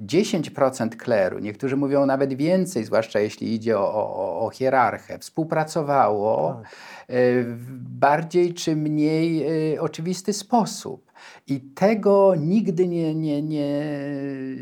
10% 0.00 0.88
kleru, 0.96 1.38
niektórzy 1.38 1.76
mówią 1.76 2.06
nawet 2.06 2.34
więcej, 2.34 2.84
zwłaszcza 2.84 3.20
jeśli 3.20 3.54
idzie 3.54 3.78
o, 3.78 3.94
o, 3.94 4.46
o 4.46 4.50
hierarchę, 4.50 5.18
współpracowało 5.18 6.54
tak. 6.54 6.72
E, 7.08 7.42
w 7.42 7.78
bardziej 7.78 8.54
czy 8.54 8.76
mniej 8.76 9.46
e, 9.74 9.80
oczywisty 9.80 10.32
sposób. 10.32 11.09
I 11.46 11.60
tego 11.60 12.34
nigdy 12.38 12.88
nie, 12.88 13.14
nie, 13.14 13.42
nie, 13.42 13.82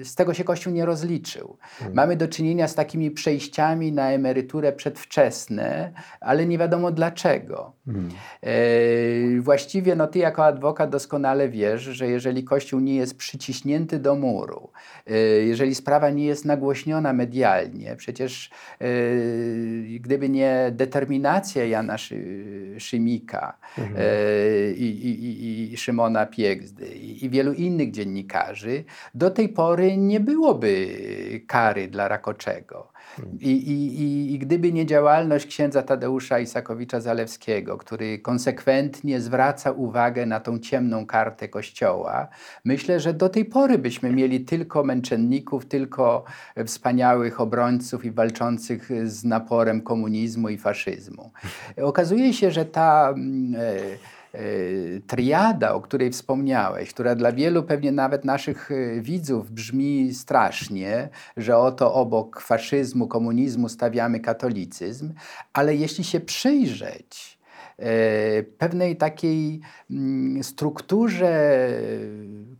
z 0.04 0.14
tego 0.14 0.34
się 0.34 0.44
Kościół 0.44 0.72
nie 0.72 0.84
rozliczył. 0.84 1.56
Hmm. 1.78 1.96
Mamy 1.96 2.16
do 2.16 2.28
czynienia 2.28 2.68
z 2.68 2.74
takimi 2.74 3.10
przejściami 3.10 3.92
na 3.92 4.10
emeryturę 4.10 4.72
przedwczesne, 4.72 5.92
ale 6.20 6.46
nie 6.46 6.58
wiadomo 6.58 6.92
dlaczego. 6.92 7.72
Hmm. 7.84 8.08
E, 8.42 9.40
właściwie 9.40 9.96
no, 9.96 10.06
ty 10.06 10.18
jako 10.18 10.44
adwokat 10.44 10.90
doskonale 10.90 11.48
wiesz, 11.48 11.82
że 11.82 12.08
jeżeli 12.08 12.44
Kościół 12.44 12.80
nie 12.80 12.96
jest 12.96 13.16
przyciśnięty 13.16 13.98
do 13.98 14.14
muru, 14.14 14.70
e, 15.06 15.18
jeżeli 15.22 15.74
sprawa 15.74 16.10
nie 16.10 16.24
jest 16.24 16.44
nagłośniona 16.44 17.12
medialnie, 17.12 17.96
przecież 17.96 18.50
e, 18.80 18.86
gdyby 20.00 20.28
nie 20.28 20.72
determinacja 20.72 21.64
Jana 21.64 21.98
Szy, 21.98 22.74
Szymika 22.78 23.58
hmm. 23.76 23.96
i, 24.76 24.84
i, 24.84 25.72
i 25.72 25.76
Szymona 25.76 26.26
Pie 26.26 26.47
i 27.00 27.30
wielu 27.30 27.52
innych 27.52 27.90
dziennikarzy, 27.90 28.84
do 29.14 29.30
tej 29.30 29.48
pory 29.48 29.96
nie 29.96 30.20
byłoby 30.20 30.88
kary 31.46 31.88
dla 31.88 32.08
Rakoczego. 32.08 32.92
I, 33.40 33.50
i, 33.50 34.34
I 34.34 34.38
gdyby 34.38 34.72
nie 34.72 34.86
działalność 34.86 35.46
księdza 35.46 35.82
Tadeusza 35.82 36.40
Isakowicza-Zalewskiego, 36.40 37.76
który 37.78 38.18
konsekwentnie 38.18 39.20
zwraca 39.20 39.70
uwagę 39.70 40.26
na 40.26 40.40
tą 40.40 40.58
ciemną 40.58 41.06
kartę 41.06 41.48
Kościoła, 41.48 42.28
myślę, 42.64 43.00
że 43.00 43.14
do 43.14 43.28
tej 43.28 43.44
pory 43.44 43.78
byśmy 43.78 44.12
mieli 44.12 44.40
tylko 44.40 44.84
męczenników, 44.84 45.66
tylko 45.66 46.24
wspaniałych 46.66 47.40
obrońców 47.40 48.04
i 48.04 48.10
walczących 48.10 48.90
z 49.04 49.24
naporem 49.24 49.82
komunizmu 49.82 50.48
i 50.48 50.58
faszyzmu. 50.58 51.30
Okazuje 51.82 52.32
się, 52.32 52.50
że 52.50 52.64
ta. 52.64 53.14
E, 53.56 54.17
triada, 55.06 55.74
o 55.74 55.80
której 55.80 56.10
wspomniałeś, 56.10 56.90
która 56.90 57.14
dla 57.14 57.32
wielu 57.32 57.62
pewnie 57.62 57.92
nawet 57.92 58.24
naszych 58.24 58.70
e, 58.70 59.00
widzów 59.00 59.50
brzmi 59.50 60.14
strasznie, 60.14 61.08
że 61.36 61.58
oto 61.58 61.94
obok 61.94 62.40
faszyzmu, 62.40 63.08
komunizmu 63.08 63.68
stawiamy 63.68 64.20
katolicyzm, 64.20 65.14
ale 65.52 65.76
jeśli 65.76 66.04
się 66.04 66.20
przyjrzeć, 66.20 67.38
E, 67.78 68.42
pewnej 68.42 68.96
takiej 68.96 69.60
mm, 69.90 70.44
strukturze 70.44 71.68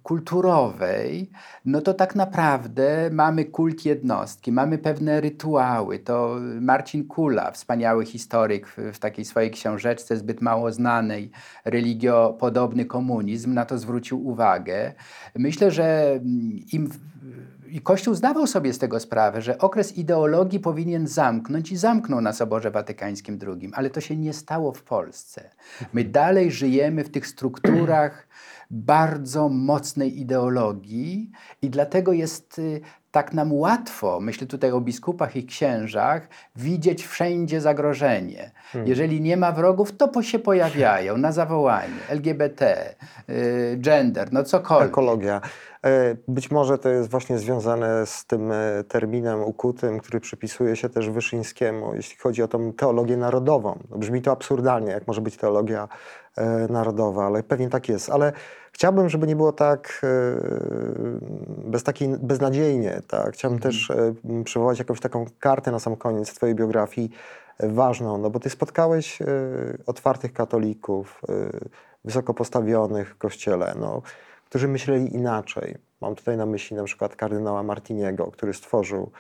kulturowej, 0.09 1.31
no 1.65 1.81
to 1.81 1.95
tak 1.95 2.15
naprawdę 2.15 3.11
mamy 3.13 3.45
kult 3.45 3.85
jednostki, 3.85 4.53
mamy 4.53 4.79
pewne 4.79 5.21
rytuały. 5.21 5.99
To 5.99 6.37
Marcin 6.61 7.09
Kula, 7.09 7.51
wspaniały 7.51 8.07
historyk 8.07 8.67
w, 8.93 8.99
takiej 8.99 9.25
swojej 9.25 9.51
książeczce 9.51 10.17
zbyt 10.17 10.43
mało 10.43 10.73
znanej, 10.73 11.31
religiopodobny 11.65 12.85
komunizm, 12.85 13.55
na 13.55 13.65
to 13.65 13.79
zwrócił 13.79 14.27
uwagę. 14.27 14.93
Myślę, 15.35 15.71
że 15.71 16.13
mm, 16.13 16.61
im 16.73 16.91
i 17.71 17.81
Kościół 17.81 18.15
zdawał 18.15 18.47
sobie 18.47 18.73
z 18.73 18.79
tego 18.79 19.01
sprawę, 19.01 19.43
że 19.43 19.59
okres 19.59 19.99
ideologii 19.99 20.61
powinien 20.61 21.07
zamknąć 21.07 21.73
i 21.73 21.77
zamknął 21.77 22.21
na 22.21 22.33
Soborze 22.33 22.71
Watykańskim 22.71 23.39
II, 23.47 23.71
ale 23.73 23.91
to 23.91 24.01
się 24.01 24.17
nie 24.17 24.33
stało 24.33 24.73
w 24.73 24.83
Polsce. 24.83 24.99
Polsce. 24.99 25.51
My 25.93 26.05
dalej 26.05 26.51
żyjemy 26.51 27.05
w 27.05 27.11
tych 27.11 27.27
strukturach 27.27 28.29
bardzo 28.71 29.49
mocnej 29.49 30.21
ideologii 30.21 31.31
i 31.63 31.71
dlatego 31.71 32.13
jest 32.13 32.59
y, 32.59 32.81
tak 33.11 33.33
nam 33.33 33.53
łatwo, 33.53 34.21
myślę 34.21 34.47
tutaj 34.47 34.71
o 34.71 34.81
biskupach 34.81 35.37
i 35.37 35.47
księżach, 35.47 36.29
widzieć 36.57 37.07
wszędzie 37.07 37.61
zagrożenie. 37.61 38.51
Hmm. 38.73 38.89
Jeżeli 38.89 39.21
nie 39.21 39.37
ma 39.37 39.53
wrogów, 39.53 39.97
to 39.97 40.23
się 40.23 40.39
pojawiają 40.39 41.17
na 41.17 41.33
zawołanie. 41.33 41.99
LGBT, 42.09 42.95
y, 43.29 43.77
gender, 43.81 44.33
no 44.33 44.45
cokolwiek. 44.45 44.89
Ekologia. 44.89 45.41
E, 45.87 46.17
być 46.29 46.51
może 46.51 46.79
to 46.79 46.89
jest 46.89 47.11
właśnie 47.11 47.39
związane 47.39 48.07
z 48.07 48.25
tym 48.25 48.53
e, 48.53 48.85
terminem 48.89 49.43
ukutym, 49.43 50.01
który 50.01 50.21
przypisuje 50.21 50.77
się 50.77 50.89
też 50.89 51.11
Wyszyńskiemu, 51.11 51.95
jeśli 51.95 52.17
chodzi 52.17 52.43
o 52.43 52.49
tą 52.49 52.73
teologię 52.73 53.17
narodową. 53.17 53.79
No, 53.91 53.99
brzmi 53.99 54.23
to 54.23 54.31
absurdalnie, 54.31 54.93
jak 54.93 55.07
może 55.07 55.21
być 55.21 55.37
teologia 55.37 55.89
narodowa, 56.69 57.27
ale 57.27 57.43
pewnie 57.43 57.69
tak 57.69 57.89
jest. 57.89 58.11
Ale 58.11 58.33
chciałbym, 58.73 59.09
żeby 59.09 59.27
nie 59.27 59.37
było 59.37 59.53
tak 59.53 60.07
bez 61.49 61.83
takiej 61.83 62.09
beznadziejnie. 62.09 63.03
Tak? 63.09 63.35
Chciałbym 63.35 63.57
mhm. 63.57 63.73
też 63.73 63.93
przywołać 64.45 64.79
jakąś 64.79 65.01
taką 65.01 65.27
kartę 65.41 65.71
na 65.71 65.79
sam 65.79 65.97
koniec 65.97 66.35
twojej 66.35 66.55
biografii 66.55 67.11
ważną, 67.61 68.19
no 68.19 68.31
bo 68.31 68.41
ty 68.41 68.51
spotkałeś 68.51 69.19
otwartych 69.87 70.33
katolików, 70.33 71.23
wysoko 72.05 72.35
postawionych 72.35 73.15
w 73.15 73.19
kościele. 73.19 73.75
No, 73.81 74.03
którzy 74.49 74.69
myśleli 74.69 75.15
inaczej. 75.15 75.75
Mam 76.01 76.15
tutaj 76.15 76.37
na 76.37 76.47
myśli 76.47 76.77
na 76.77 76.85
przykład 76.85 77.17
kardynała 77.17 77.63
Martiniego, 77.63 78.31
który 78.31 78.55
stworzył 78.55 79.03
e, 79.03 79.11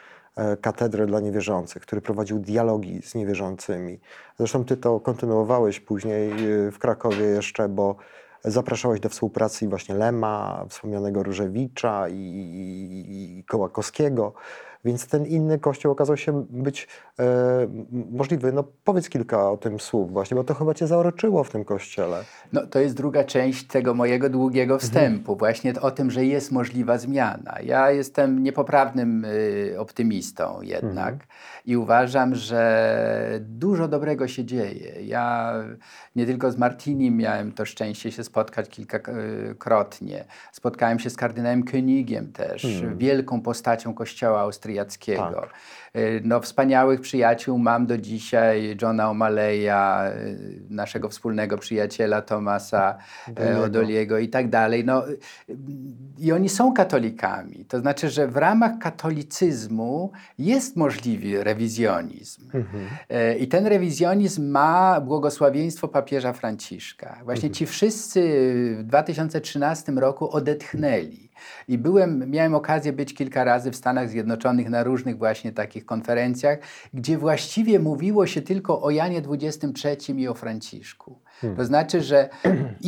katedrę 0.61 1.07
dla 1.07 1.21
niewierzących, 1.21 1.83
który 1.83 2.01
prowadził 2.01 2.39
dialogi 2.39 3.03
z 3.03 3.15
niewierzącymi. 3.15 4.01
Zresztą 4.39 4.65
ty 4.65 4.77
to 4.77 5.01
kontynuowałeś 5.01 5.81
później 5.81 6.31
e, 6.31 6.71
w 6.71 6.79
Krakowie 6.79 7.25
jeszcze, 7.25 7.69
bo 7.69 7.97
zapraszałeś 8.45 9.01
do 9.01 9.09
współpracy 9.09 9.69
właśnie 9.69 9.95
Lema, 9.95 10.65
wspomnianego 10.69 11.23
Różewicza 11.23 12.09
i, 12.09 12.15
i, 12.15 13.39
i 13.39 13.45
Kołakowskiego. 13.45 14.33
Więc 14.85 15.07
ten 15.07 15.27
inny 15.27 15.59
kościół 15.59 15.93
okazał 15.93 16.17
się 16.17 16.47
być 16.51 16.89
e, 17.19 17.25
możliwy. 18.11 18.53
No 18.53 18.65
powiedz 18.85 19.09
kilka 19.09 19.51
o 19.51 19.57
tym 19.57 19.81
słów 19.81 20.13
właśnie, 20.13 20.35
bo 20.35 20.45
to 20.45 20.55
chyba 20.55 20.75
cię 20.75 20.87
zaoroczyło 20.87 21.45
w 21.45 21.51
tym 21.51 21.65
kościele. 21.65 22.25
No 22.53 22.67
to 22.67 22.81
jest 22.81 22.97
druga 22.97 23.25
część 23.25 23.67
tego 23.67 23.95
mojego 23.95 24.31
długiego 24.31 24.75
mhm. 24.75 24.81
wstępu, 24.81 25.33
mhm. 25.33 25.39
właśnie 25.39 25.81
o 25.81 25.91
tym, 25.91 26.11
że 26.11 26.25
jest 26.25 26.53
możliwa 26.53 26.99
zmiana. 26.99 27.55
Ja 27.65 27.91
jestem 27.91 28.43
niepoprawnym 28.43 29.25
y, 29.25 29.75
optymistą 29.79 30.63
jednak 30.63 31.13
mhm. 31.13 31.31
i 31.67 31.77
uważam, 31.77 32.35
że 32.35 33.41
dużo 33.41 33.89
dobrego 33.89 34.29
się 34.29 34.45
dzieje. 34.45 35.03
Ja 35.03 35.55
nie 36.17 36.27
tylko 36.27 36.51
z 36.51 36.57
Martinim 36.57 37.17
miałem 37.17 37.53
to 37.53 37.65
szczęście 37.65 38.13
się 38.13 38.25
spotkać 38.25 38.69
kilkakrotnie. 38.69 40.25
Spotkałem 40.53 40.99
się 40.99 41.11
z 41.11 41.17
kardynałem 41.17 41.65
Königiem 41.65 42.33
też, 42.33 42.65
mhm. 42.65 42.99
wielką 42.99 43.41
postacią 43.41 43.95
kościoła 43.95 44.41
austriackiego 44.41 44.78
austriackiego. 44.81 45.41
Tak. 45.41 45.55
Y, 45.99 46.21
no, 46.25 46.41
wspaniałych 46.41 47.01
przyjaciół 47.01 47.59
mam 47.59 47.87
do 47.87 47.99
dzisiaj, 47.99 48.77
Johna 48.83 49.05
O'Malley'a, 49.05 50.11
y, 50.11 50.61
naszego 50.71 51.09
wspólnego 51.09 51.59
przyjaciela 51.59 52.23
Tomasa 52.23 52.99
y, 53.29 53.63
Odoliego 53.63 54.19
i 54.19 54.29
tak 54.29 54.49
dalej. 54.49 54.85
No, 54.85 55.05
I 56.19 56.33
oni 56.33 56.49
są 56.49 56.73
katolikami. 56.73 57.65
To 57.65 57.81
znaczy, 57.81 58.11
że 58.11 58.29
w 58.29 58.37
ramach 58.37 58.79
katolicyzmu 58.79 60.13
jest 60.39 60.77
możliwy 60.77 61.45
rewizjonizm. 61.45 62.43
Mhm. 62.45 62.89
I 63.39 63.49
ten 63.49 63.67
rewizjonizm 63.67 64.51
ma 64.51 65.01
błogosławieństwo 65.01 65.89
papieża 65.89 66.33
Franciszka. 66.33 67.21
Właśnie 67.25 67.49
mhm. 67.49 67.55
ci 67.55 67.67
wszyscy 67.67 68.21
w 68.79 68.83
2013 68.83 69.93
roku 69.93 70.31
odetchnęli. 70.31 71.29
I 71.69 71.79
byłem, 71.79 72.31
miałem 72.31 72.55
okazję 72.55 72.93
być 72.93 73.15
kilka 73.15 73.45
razy 73.45 73.71
w 73.71 73.77
Stanach 73.77 74.09
Zjednoczonych 74.09 74.71
na 74.71 74.83
różnych 74.83 75.19
właśnie 75.19 75.53
takich 75.53 75.87
konferencjach, 75.89 76.59
gdzie 76.95 77.19
właściwie 77.19 77.79
mówiło 77.79 78.27
się 78.27 78.43
tylko 78.43 78.83
o 78.83 78.91
Janie 78.91 79.23
XXIII 79.31 80.21
i 80.21 80.29
o 80.29 80.35
Franciszku. 80.35 81.21
Hmm. 81.41 81.57
To 81.57 81.65
znaczy, 81.65 82.03
że 82.03 82.29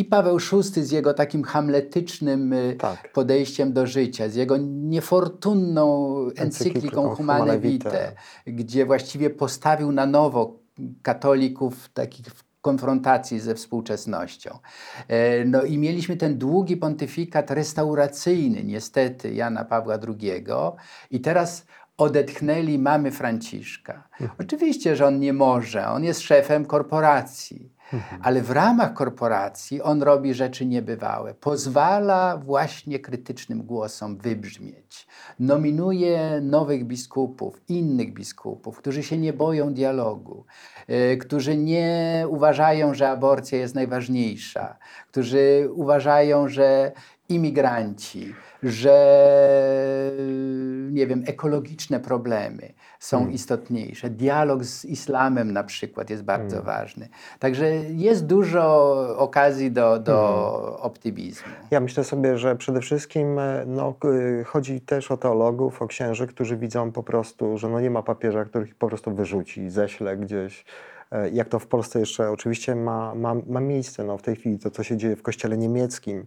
i 0.00 0.04
Paweł 0.04 0.38
VI 0.38 0.82
z 0.82 0.90
jego 0.90 1.14
takim 1.14 1.42
hamletycznym 1.44 2.52
y, 2.52 2.76
tak. 2.78 3.12
podejściem 3.12 3.72
do 3.72 3.86
życia, 3.86 4.28
z 4.28 4.34
jego 4.34 4.56
niefortunną 4.66 6.16
encykliką 6.36 7.14
Humane 7.14 7.58
Vitae, 7.58 8.12
gdzie 8.46 8.86
właściwie 8.86 9.30
postawił 9.30 9.92
na 9.92 10.06
nowo 10.06 10.60
katolików 11.02 11.88
takich 11.88 12.26
konfrontacji 12.60 13.40
ze 13.40 13.54
współczesnością. 13.54 14.58
E, 15.08 15.44
no 15.44 15.62
i 15.62 15.78
mieliśmy 15.78 16.16
ten 16.16 16.38
długi 16.38 16.76
pontyfikat 16.76 17.50
restauracyjny, 17.50 18.64
niestety, 18.64 19.34
Jana 19.34 19.64
Pawła 19.64 19.98
II 20.08 20.44
i 21.10 21.20
teraz 21.20 21.66
odetchnęli 22.00 22.78
mamy 22.78 23.10
Franciszka. 23.10 24.08
Mhm. 24.20 24.30
Oczywiście, 24.40 24.96
że 24.96 25.06
on 25.06 25.20
nie 25.20 25.32
może, 25.32 25.88
on 25.88 26.04
jest 26.04 26.20
szefem 26.20 26.64
korporacji. 26.64 27.72
Mhm. 27.92 28.20
Ale 28.24 28.42
w 28.42 28.50
ramach 28.50 28.94
korporacji 28.94 29.82
on 29.82 30.02
robi 30.02 30.34
rzeczy 30.34 30.66
niebywałe. 30.66 31.34
Pozwala 31.34 32.36
właśnie 32.36 32.98
krytycznym 32.98 33.62
głosom 33.62 34.16
wybrzmieć. 34.16 35.06
Nominuje 35.38 36.40
nowych 36.42 36.84
biskupów, 36.84 37.60
innych 37.68 38.12
biskupów, 38.14 38.78
którzy 38.78 39.02
się 39.02 39.18
nie 39.18 39.32
boją 39.32 39.74
dialogu, 39.74 40.44
yy, 40.88 41.16
którzy 41.16 41.56
nie 41.56 42.24
uważają, 42.28 42.94
że 42.94 43.08
aborcja 43.10 43.58
jest 43.58 43.74
najważniejsza, 43.74 44.76
którzy 45.08 45.68
uważają, 45.72 46.48
że 46.48 46.92
imigranci, 47.30 48.34
że 48.62 48.96
nie 50.90 51.06
wiem, 51.06 51.22
ekologiczne 51.26 52.00
problemy 52.00 52.72
są 52.98 53.16
hmm. 53.16 53.34
istotniejsze. 53.34 54.10
Dialog 54.10 54.64
z 54.64 54.84
islamem 54.84 55.52
na 55.52 55.64
przykład 55.64 56.10
jest 56.10 56.22
bardzo 56.22 56.56
hmm. 56.56 56.66
ważny. 56.66 57.08
Także 57.38 57.66
jest 57.76 58.26
dużo 58.26 58.94
okazji 59.18 59.70
do, 59.70 59.98
do 59.98 60.52
hmm. 60.62 60.80
optymizmu. 60.80 61.52
Ja 61.70 61.80
myślę 61.80 62.04
sobie, 62.04 62.38
że 62.38 62.56
przede 62.56 62.80
wszystkim 62.80 63.38
e, 63.38 63.64
no, 63.66 63.94
chodzi 64.46 64.80
też 64.80 65.10
o 65.10 65.16
teologów, 65.16 65.82
o 65.82 65.86
księży, 65.86 66.26
którzy 66.26 66.56
widzą 66.56 66.92
po 66.92 67.02
prostu, 67.02 67.58
że 67.58 67.68
no 67.68 67.80
nie 67.80 67.90
ma 67.90 68.02
papieża, 68.02 68.44
który 68.44 68.66
ich 68.66 68.74
po 68.74 68.86
prostu 68.88 69.14
wyrzuci, 69.14 69.70
ześle 69.70 70.16
gdzieś 70.16 70.64
e, 71.10 71.30
jak 71.30 71.48
to 71.48 71.58
w 71.58 71.66
Polsce 71.66 72.00
jeszcze 72.00 72.30
oczywiście 72.30 72.74
ma, 72.74 73.14
ma, 73.14 73.34
ma 73.46 73.60
miejsce. 73.60 74.04
No, 74.04 74.18
w 74.18 74.22
tej 74.22 74.36
chwili 74.36 74.58
to, 74.58 74.70
co 74.70 74.82
się 74.82 74.96
dzieje 74.96 75.16
w 75.16 75.22
kościele 75.22 75.58
niemieckim, 75.58 76.26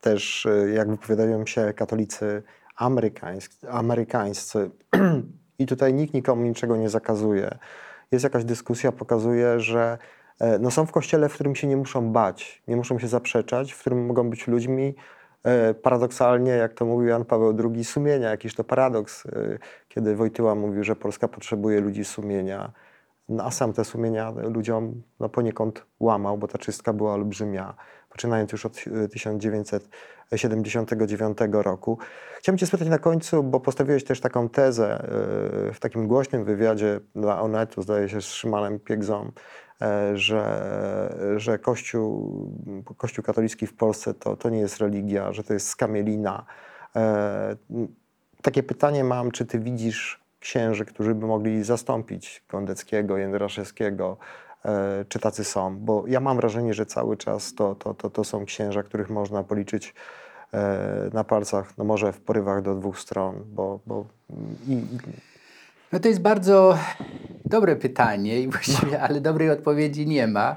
też 0.00 0.46
e, 0.46 0.70
jak 0.70 0.90
wypowiadają 0.90 1.46
się 1.46 1.72
katolicy 1.76 2.42
amerykańscy, 2.76 3.70
amerykańscy 3.70 4.70
i 5.58 5.66
tutaj 5.66 5.94
nikt 5.94 6.14
nikomu 6.14 6.42
niczego 6.42 6.76
nie 6.76 6.88
zakazuje. 6.88 7.58
Jest 8.12 8.24
jakaś 8.24 8.44
dyskusja, 8.44 8.92
pokazuje, 8.92 9.60
że 9.60 9.98
e, 10.40 10.58
no 10.58 10.70
są 10.70 10.86
w 10.86 10.92
kościele, 10.92 11.28
w 11.28 11.34
którym 11.34 11.54
się 11.54 11.66
nie 11.66 11.76
muszą 11.76 12.12
bać, 12.12 12.62
nie 12.68 12.76
muszą 12.76 12.98
się 12.98 13.08
zaprzeczać, 13.08 13.72
w 13.72 13.80
którym 13.80 14.06
mogą 14.06 14.30
być 14.30 14.46
ludźmi, 14.46 14.94
paradoksalnie, 15.82 16.50
jak 16.50 16.74
to 16.74 16.84
mówił 16.84 17.08
Jan 17.08 17.24
Paweł 17.24 17.56
II, 17.64 17.84
sumienia. 17.84 18.30
Jakiś 18.30 18.54
to 18.54 18.64
paradoks, 18.64 19.24
kiedy 19.88 20.16
Wojtyła 20.16 20.54
mówił, 20.54 20.84
że 20.84 20.96
Polska 20.96 21.28
potrzebuje 21.28 21.80
ludzi 21.80 22.04
sumienia, 22.04 22.72
no, 23.30 23.44
a 23.44 23.50
sam 23.50 23.72
te 23.72 23.84
sumienia 23.84 24.30
ludziom 24.30 25.02
no, 25.20 25.28
poniekąd 25.28 25.86
łamał, 26.00 26.38
bo 26.38 26.48
ta 26.48 26.58
czystka 26.58 26.92
była 26.92 27.14
olbrzymia 27.14 27.74
poczynając 28.10 28.52
już 28.52 28.66
od 28.66 28.84
1979 29.12 31.38
e, 31.42 31.46
roku. 31.62 31.98
Chciałbym 32.38 32.58
Cię 32.58 32.66
spytać 32.66 32.88
na 32.88 32.98
końcu, 32.98 33.42
bo 33.42 33.60
postawiłeś 33.60 34.04
też 34.04 34.20
taką 34.20 34.48
tezę 34.48 34.94
e, 34.94 35.02
w 35.72 35.78
takim 35.80 36.06
głośnym 36.06 36.44
wywiadzie 36.44 37.00
dla 37.14 37.40
Onetu, 37.40 37.82
zdaje 37.82 38.08
się, 38.08 38.20
z 38.20 38.24
Szymanem 38.24 38.80
Piegzą, 38.80 39.32
e, 39.82 40.16
że, 40.16 40.44
że 41.36 41.58
Kościół, 41.58 42.44
Kościół 42.96 43.24
katolicki 43.24 43.66
w 43.66 43.74
Polsce 43.74 44.14
to, 44.14 44.36
to 44.36 44.50
nie 44.50 44.58
jest 44.58 44.78
religia, 44.78 45.32
że 45.32 45.42
to 45.42 45.54
jest 45.54 45.68
skamielina. 45.68 46.46
Takie 48.42 48.62
pytanie 48.62 49.04
mam, 49.04 49.30
czy 49.30 49.46
Ty 49.46 49.58
widzisz 49.58 50.24
księży, 50.40 50.84
którzy 50.84 51.14
by 51.14 51.26
mogli 51.26 51.64
zastąpić 51.64 52.44
Kondeckiego, 52.48 53.18
Jędraszewskiego, 53.18 54.16
E, 54.49 54.49
czy 55.08 55.18
tacy 55.18 55.44
są, 55.44 55.76
bo 55.76 56.04
ja 56.06 56.20
mam 56.20 56.36
wrażenie, 56.36 56.74
że 56.74 56.86
cały 56.86 57.16
czas 57.16 57.54
to, 57.54 57.74
to, 57.74 57.94
to, 57.94 58.10
to 58.10 58.24
są 58.24 58.44
księża, 58.44 58.82
których 58.82 59.10
można 59.10 59.42
policzyć 59.42 59.94
e, 60.52 61.10
na 61.12 61.24
palcach, 61.24 61.78
no 61.78 61.84
może 61.84 62.12
w 62.12 62.20
porywach 62.20 62.62
do 62.62 62.74
dwóch 62.74 62.98
stron, 62.98 63.44
bo, 63.46 63.80
bo 63.86 64.04
i... 64.68 64.82
No 65.92 66.00
to 66.00 66.08
jest 66.08 66.20
bardzo 66.20 66.78
dobre 67.44 67.76
pytanie, 67.76 68.40
i 68.40 68.48
właściwie, 68.48 69.00
ale 69.02 69.20
dobrej 69.20 69.50
odpowiedzi 69.50 70.06
nie 70.06 70.26
ma. 70.26 70.56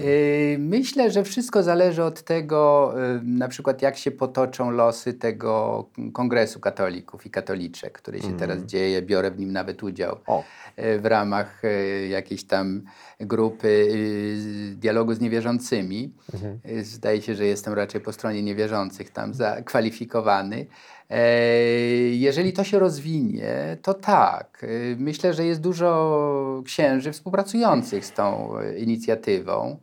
Y, 0.00 0.56
myślę, 0.58 1.10
że 1.10 1.24
wszystko 1.24 1.62
zależy 1.62 2.04
od 2.04 2.22
tego, 2.22 2.92
y, 3.16 3.20
na 3.24 3.48
przykład 3.48 3.82
jak 3.82 3.96
się 3.96 4.10
potoczą 4.10 4.70
losy 4.70 5.14
tego 5.14 5.84
Kongresu 6.12 6.60
Katolików 6.60 7.26
i 7.26 7.30
Katoliczek, 7.30 7.92
który 7.92 8.20
się 8.20 8.36
teraz 8.36 8.62
dzieje. 8.62 9.02
Biorę 9.02 9.30
w 9.30 9.38
nim 9.38 9.52
nawet 9.52 9.82
udział 9.82 10.16
y, 10.78 11.00
w 11.00 11.06
ramach 11.06 11.62
jakiejś 12.08 12.44
tam 12.44 12.82
grupy 13.20 13.88
dialogu 14.76 15.14
z 15.14 15.20
niewierzącymi. 15.20 16.14
Y, 16.68 16.84
Zdaje 16.84 17.22
się, 17.22 17.34
że 17.34 17.46
jestem 17.46 17.74
raczej 17.74 18.00
po 18.00 18.12
stronie 18.12 18.42
niewierzących 18.42 19.10
tam 19.10 19.34
zakwalifikowany. 19.34 20.66
E, 21.10 21.28
Jeżeli 22.12 22.52
to 22.52 22.64
się 22.64 22.78
rozwinie, 22.78 23.76
to 23.82 23.94
tak. 23.94 24.66
Myślę, 24.98 25.34
że 25.34 25.44
jest 25.44 25.60
dużo 25.60 26.62
księży 26.64 27.12
współpracujących 27.12 28.04
z 28.06 28.12
tą 28.12 28.54
inicjatywą. 28.78 29.76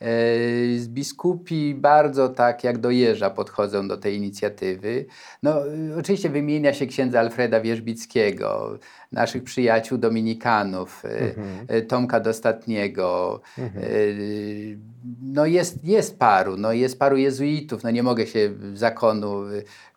E, 0.00 0.78
Z 0.78 0.88
biskupi 0.88 1.74
bardzo 1.74 2.28
tak 2.28 2.64
jak 2.64 2.78
do 2.78 2.90
jeża 2.90 3.30
podchodzą 3.30 3.88
do 3.88 3.96
tej 3.96 4.16
inicjatywy. 4.16 5.06
No, 5.42 5.66
y, 5.66 5.96
oczywiście 5.98 6.28
wymienia 6.28 6.74
się 6.74 6.86
księdza 6.86 7.20
Alfreda 7.20 7.60
Wierzbickiego, 7.60 8.78
naszych 9.12 9.44
przyjaciół 9.44 9.98
dominikanów, 9.98 11.04
y, 11.04 11.74
y, 11.76 11.82
Tomka 11.82 12.20
Dostatniego. 12.20 13.40
y, 13.58 14.78
No 15.22 15.46
jest, 15.46 15.84
jest 15.84 16.18
paru, 16.18 16.56
no 16.56 16.72
jest 16.72 16.98
paru 16.98 17.16
jezuitów. 17.16 17.82
No 17.84 17.90
nie 17.90 18.02
mogę 18.02 18.26
się 18.26 18.50
zakonu, 18.74 19.42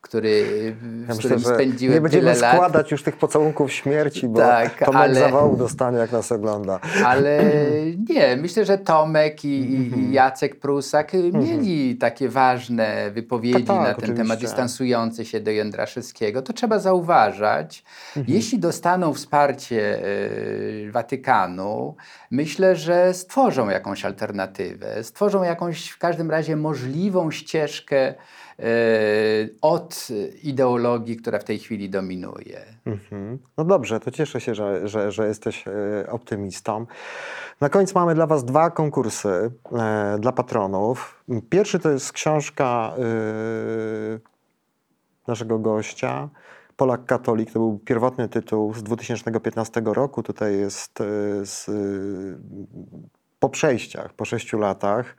który, 0.01 0.45
Ja 1.07 1.13
z 1.13 1.17
myślę, 1.17 1.19
którym 1.19 1.39
że 1.39 1.45
spędziłem 1.45 1.95
nie 1.95 2.01
będziemy 2.01 2.21
tyle 2.33 2.41
lat. 2.41 2.55
składać 2.55 2.91
już 2.91 3.03
tych 3.03 3.17
pocałunków 3.17 3.71
śmierci, 3.73 4.27
bo 4.27 4.39
Tak, 4.39 4.79
Tomek 4.85 5.01
ale- 5.01 5.13
zawału 5.19 5.57
dostanie, 5.57 5.97
jak 5.97 6.11
nas 6.11 6.31
ogląda. 6.31 6.79
Ale 7.05 7.43
nie, 8.09 8.37
myślę, 8.37 8.65
że 8.65 8.77
Tomek 8.77 9.45
i, 9.45 9.47
i- 9.47 9.99
i 9.99 10.11
Jacek 10.13 10.59
Prusak 10.59 11.15
y, 11.15 11.31
mieli 11.31 11.95
takie 11.95 12.29
ważne 12.29 13.11
wypowiedzi 13.11 13.63
Tak, 13.63 13.65
tak, 13.67 13.77
na 13.79 13.85
ten 13.85 13.93
oczywiście. 13.95 14.23
temat, 14.23 14.39
dystansujące 14.39 15.25
się 15.25 15.39
do 15.39 15.51
Jędraszewskiego. 15.51 16.41
To 16.41 16.53
trzeba 16.53 16.79
zauważać. 16.79 17.83
Jeśli 18.27 18.59
dostaną 18.59 19.04
wsparcie 19.13 20.05
y, 20.05 20.91
Watykanu, 20.91 21.95
myślę, 22.31 22.75
że 22.75 23.13
stworzą 23.13 23.69
jakąś 23.69 24.05
alternatywę, 24.05 25.03
stworzą 25.03 25.43
jakąś 25.43 25.89
w 25.89 25.97
każdym 25.97 26.31
razie 26.31 26.55
możliwą 26.55 27.31
ścieżkę 27.31 28.13
y, 28.59 28.63
od 29.61 30.07
ideologii, 30.43 31.17
która 31.17 31.39
w 31.39 31.43
tej 31.43 31.59
chwili 31.59 31.89
dominuje. 31.89 32.61
Mhm. 32.85 33.39
No 33.57 33.65
dobrze, 33.65 33.99
to 33.99 34.11
cieszę 34.11 34.41
się, 34.41 34.55
że, 34.55 34.87
że, 34.87 35.11
że 35.11 35.27
jesteś 35.27 35.65
e, 35.67 35.71
optymistą. 36.09 36.85
Na 37.61 37.69
koniec 37.69 37.95
mamy 37.95 38.15
dla 38.15 38.27
Was 38.27 38.45
dwa 38.45 38.71
konkursy 38.71 39.51
dla 40.19 40.31
patronów. 40.31 41.23
Pierwszy 41.49 41.79
to 41.79 41.89
jest 41.89 42.11
książka 42.11 42.93
naszego 45.27 45.59
gościa, 45.59 46.29
Polak 46.77 47.05
Katolik. 47.05 47.51
To 47.51 47.59
był 47.59 47.79
pierwotny 47.79 48.29
tytuł 48.29 48.73
z 48.73 48.83
2015 48.83 49.81
roku. 49.85 50.23
Tutaj 50.23 50.57
jest 50.57 51.01
e, 51.01 51.05
z, 51.45 51.69
e, 51.69 51.73
po 53.39 53.49
przejściach, 53.49 54.13
po 54.13 54.25
sześciu 54.25 54.57
latach. 54.59 55.15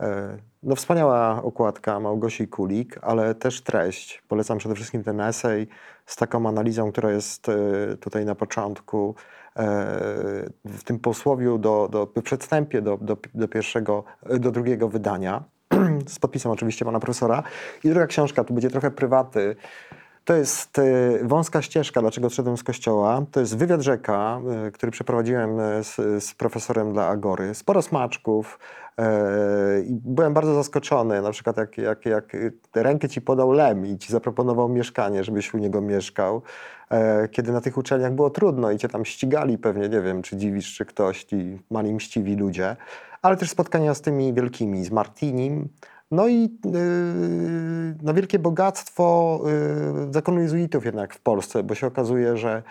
E, 0.00 0.36
No 0.62 0.76
wspaniała 0.76 1.42
okładka 1.42 2.00
Małgosi 2.00 2.48
Kulik, 2.48 2.98
ale 3.02 3.34
też 3.34 3.62
treść. 3.62 4.22
Polecam 4.28 4.58
przede 4.58 4.74
wszystkim 4.74 5.04
ten 5.04 5.20
esej 5.20 5.68
z 6.06 6.16
taką 6.16 6.48
analizą, 6.48 6.92
która 6.92 7.10
jest 7.10 7.46
tutaj 8.00 8.24
na 8.24 8.34
początku, 8.34 9.14
w 10.64 10.84
tym 10.84 10.98
posłowiu 10.98 11.58
do, 11.58 11.88
do 11.92 12.22
przedstępie 12.22 12.82
do, 12.82 12.96
do, 12.96 13.16
do 13.34 13.48
pierwszego, 13.48 14.04
do 14.40 14.50
drugiego 14.50 14.88
wydania, 14.88 15.44
z 16.06 16.18
podpisem 16.18 16.52
oczywiście 16.52 16.84
pana 16.84 17.00
profesora. 17.00 17.42
I 17.84 17.88
druga 17.88 18.06
książka, 18.06 18.44
tu 18.44 18.54
będzie 18.54 18.70
trochę 18.70 18.90
prywaty, 18.90 19.56
to 20.26 20.34
jest 20.34 20.78
e, 20.78 20.84
wąska 21.22 21.62
ścieżka, 21.62 22.00
dlaczego 22.00 22.26
odszedłem 22.26 22.56
z 22.56 22.62
kościoła. 22.62 23.22
To 23.30 23.40
jest 23.40 23.56
wywiad 23.56 23.80
rzeka, 23.80 24.40
e, 24.66 24.70
który 24.70 24.92
przeprowadziłem 24.92 25.60
e, 25.60 25.84
z, 25.84 26.24
z 26.24 26.34
profesorem 26.34 26.92
dla 26.92 27.08
Agory. 27.08 27.54
Sporo 27.54 27.82
smaczków. 27.82 28.58
I 29.86 30.00
byłem 30.04 30.34
bardzo 30.34 30.54
zaskoczony, 30.54 31.22
na 31.22 31.30
przykład 31.30 31.56
jak, 31.56 31.78
jak, 31.78 32.06
jak 32.06 32.36
rękę 32.74 33.08
ci 33.08 33.20
podał 33.20 33.52
Lem 33.52 33.86
i 33.86 33.98
ci 33.98 34.12
zaproponował 34.12 34.68
mieszkanie, 34.68 35.24
żebyś 35.24 35.54
u 35.54 35.58
niego 35.58 35.80
mieszkał. 35.80 36.42
Kiedy 37.30 37.52
na 37.52 37.60
tych 37.60 37.76
uczelniach 37.78 38.12
było 38.12 38.30
trudno 38.30 38.70
i 38.70 38.78
cię 38.78 38.88
tam 38.88 39.04
ścigali 39.04 39.58
pewnie, 39.58 39.88
nie 39.88 40.00
wiem, 40.00 40.22
czy 40.22 40.36
dziwisz, 40.36 40.74
czy 40.74 40.84
ktoś, 40.84 41.24
ci 41.24 41.58
mali 41.70 41.94
mściwi 41.94 42.36
ludzie. 42.36 42.76
Ale 43.22 43.36
też 43.36 43.50
spotkania 43.50 43.94
z 43.94 44.00
tymi 44.00 44.34
wielkimi, 44.34 44.84
z 44.84 44.90
Martinim, 44.90 45.68
no 46.10 46.28
i 46.28 46.42
yy, 46.42 47.96
no 48.02 48.14
wielkie 48.14 48.38
bogactwo 48.38 49.40
yy, 50.06 50.12
zakonu 50.12 50.40
jezuitów 50.40 50.84
jednak 50.84 51.14
w 51.14 51.20
Polsce, 51.20 51.62
bo 51.62 51.74
się 51.74 51.86
okazuje, 51.86 52.36
że, 52.36 52.62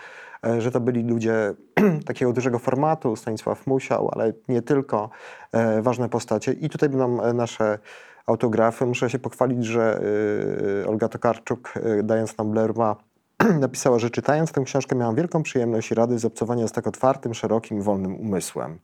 e, 0.46 0.60
że 0.60 0.70
to 0.70 0.80
byli 0.80 1.02
ludzie 1.02 1.54
takiego 2.06 2.32
dużego 2.32 2.58
formatu, 2.58 3.16
Stanisław 3.16 3.66
Musiał, 3.66 4.10
ale 4.12 4.32
nie 4.48 4.62
tylko, 4.62 5.10
e, 5.52 5.82
ważne 5.82 6.08
postacie. 6.08 6.52
I 6.52 6.68
tutaj 6.68 6.88
będą 6.88 7.22
e, 7.22 7.32
nasze 7.32 7.78
autografy. 8.26 8.86
Muszę 8.86 9.10
się 9.10 9.18
pochwalić, 9.18 9.64
że 9.64 10.00
Olga 10.86 11.08
Tokarczuk, 11.08 11.74
dając 12.02 12.38
nam 12.38 12.50
blerma, 12.50 12.96
napisała, 13.60 13.98
że 13.98 14.10
czytając 14.10 14.52
tę 14.52 14.62
książkę 14.64 14.96
miałam 14.96 15.14
wielką 15.14 15.42
przyjemność 15.42 15.90
i 15.90 15.94
radość 15.94 16.20
z 16.20 16.24
obcowania 16.24 16.68
z 16.68 16.72
tak 16.72 16.86
otwartym, 16.86 17.34
szerokim, 17.34 17.82
wolnym 17.82 18.16
umysłem. 18.16 18.78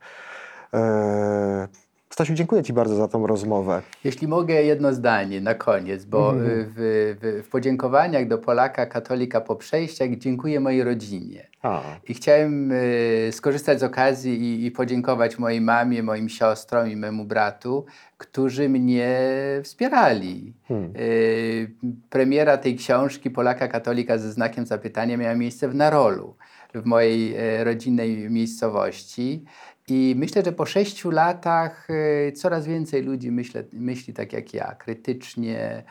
Stasiu, 2.12 2.34
dziękuję 2.34 2.62
Ci 2.62 2.72
bardzo 2.72 2.94
za 2.94 3.08
tą 3.08 3.26
rozmowę. 3.26 3.82
Jeśli 4.04 4.28
mogę 4.28 4.62
jedno 4.62 4.92
zdanie 4.92 5.40
na 5.40 5.54
koniec, 5.54 6.04
bo 6.04 6.34
y, 6.34 6.36
w, 6.40 6.74
w, 7.20 7.46
w 7.46 7.50
podziękowaniach 7.50 8.28
do 8.28 8.38
Polaka 8.38 8.86
katolika 8.86 9.40
po 9.40 9.56
przejściach 9.56 10.10
dziękuję 10.10 10.60
mojej 10.60 10.84
rodzinie. 10.84 11.46
A, 11.62 11.82
I 12.08 12.14
chciałem 12.14 12.72
y, 12.72 13.30
skorzystać 13.32 13.80
z 13.80 13.82
okazji 13.82 14.40
i, 14.40 14.66
i 14.66 14.70
podziękować 14.70 15.38
mojej 15.38 15.60
mamie, 15.60 16.02
moim 16.02 16.28
siostrom 16.28 16.90
i 16.90 16.96
memu 16.96 17.24
bratu, 17.24 17.84
którzy 18.18 18.68
mnie 18.68 19.18
wspierali. 19.62 20.52
Hmm. 20.68 20.92
Y, 20.96 21.70
premiera 22.10 22.56
tej 22.58 22.76
książki 22.76 23.30
Polaka 23.30 23.68
katolika 23.68 24.18
ze 24.18 24.32
znakiem 24.32 24.66
zapytania 24.66 25.16
miała 25.16 25.34
miejsce 25.34 25.68
w 25.68 25.74
Narolu, 25.74 26.34
w 26.74 26.84
mojej 26.84 27.34
e, 27.36 27.64
rodzinnej 27.64 28.30
miejscowości. 28.30 29.44
I 29.92 30.14
myślę, 30.16 30.42
że 30.44 30.52
po 30.52 30.66
sześciu 30.66 31.10
latach 31.10 31.88
e, 31.90 32.32
coraz 32.32 32.66
więcej 32.66 33.02
ludzi 33.02 33.30
myślę, 33.32 33.64
myśli 33.72 34.14
tak 34.14 34.32
jak 34.32 34.54
ja, 34.54 34.74
krytycznie. 34.74 35.82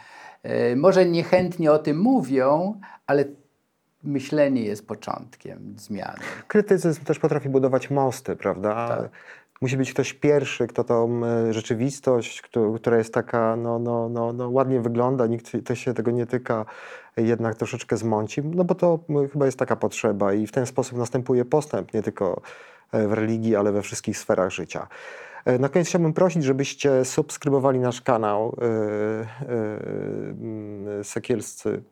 E, 0.44 0.76
Może 0.76 1.06
niechętnie 1.06 1.72
o 1.72 1.80
tym 1.80 2.00
mówią, 2.00 2.80
ale 3.08 3.26
myślenie 4.04 4.62
jest 4.64 4.88
początkiem 4.88 5.74
zmiany. 5.78 6.20
krytycyzm 6.48 7.04
też 7.04 7.20
potrafi 7.20 7.50
budować 7.50 7.90
mosty, 7.90 8.36
prawda? 8.36 8.88
Tak. 8.88 9.10
Musi 9.62 9.78
być 9.78 9.94
ktoś 9.94 10.14
pierwszy, 10.14 10.68
kto 10.68 10.84
tą 10.84 11.26
e, 11.26 11.54
rzeczywistość, 11.54 12.42
któ- 12.42 12.74
która 12.74 12.98
jest 12.98 13.14
taka, 13.14 13.56
no, 13.56 13.80
no, 13.80 14.10
no, 14.10 14.34
no 14.34 14.50
ładnie 14.50 14.82
wygląda, 14.82 15.28
nikt 15.28 15.52
się 15.74 15.94
tego 15.94 16.12
nie 16.12 16.26
tyka, 16.26 16.66
jednak 17.18 17.56
troszeczkę 17.56 17.98
zmąci, 17.98 18.42
no 18.44 18.64
bo 18.64 18.76
to 18.76 19.00
chyba 19.32 19.46
jest 19.46 19.60
taka 19.60 19.76
potrzeba 19.76 20.34
i 20.34 20.48
w 20.48 20.52
ten 20.52 20.66
sposób 20.66 20.98
następuje 20.98 21.46
postęp, 21.46 21.94
nie 21.94 22.04
tylko 22.04 22.42
e, 22.92 23.08
w 23.08 23.14
religii, 23.14 23.56
ale 23.56 23.72
we 23.72 23.82
wszystkich 23.82 24.18
sferach 24.18 24.50
życia. 24.50 24.88
E, 25.46 25.60
Na 25.60 25.70
koniec 25.70 25.88
chciałbym 25.88 26.14
prosić, 26.14 26.44
żebyście 26.44 27.06
subskrybowali 27.06 27.80
nasz 27.80 28.02
kanał 28.02 28.56
e, 28.62 29.46
mm, 29.48 31.04
Sekielscy 31.04 31.84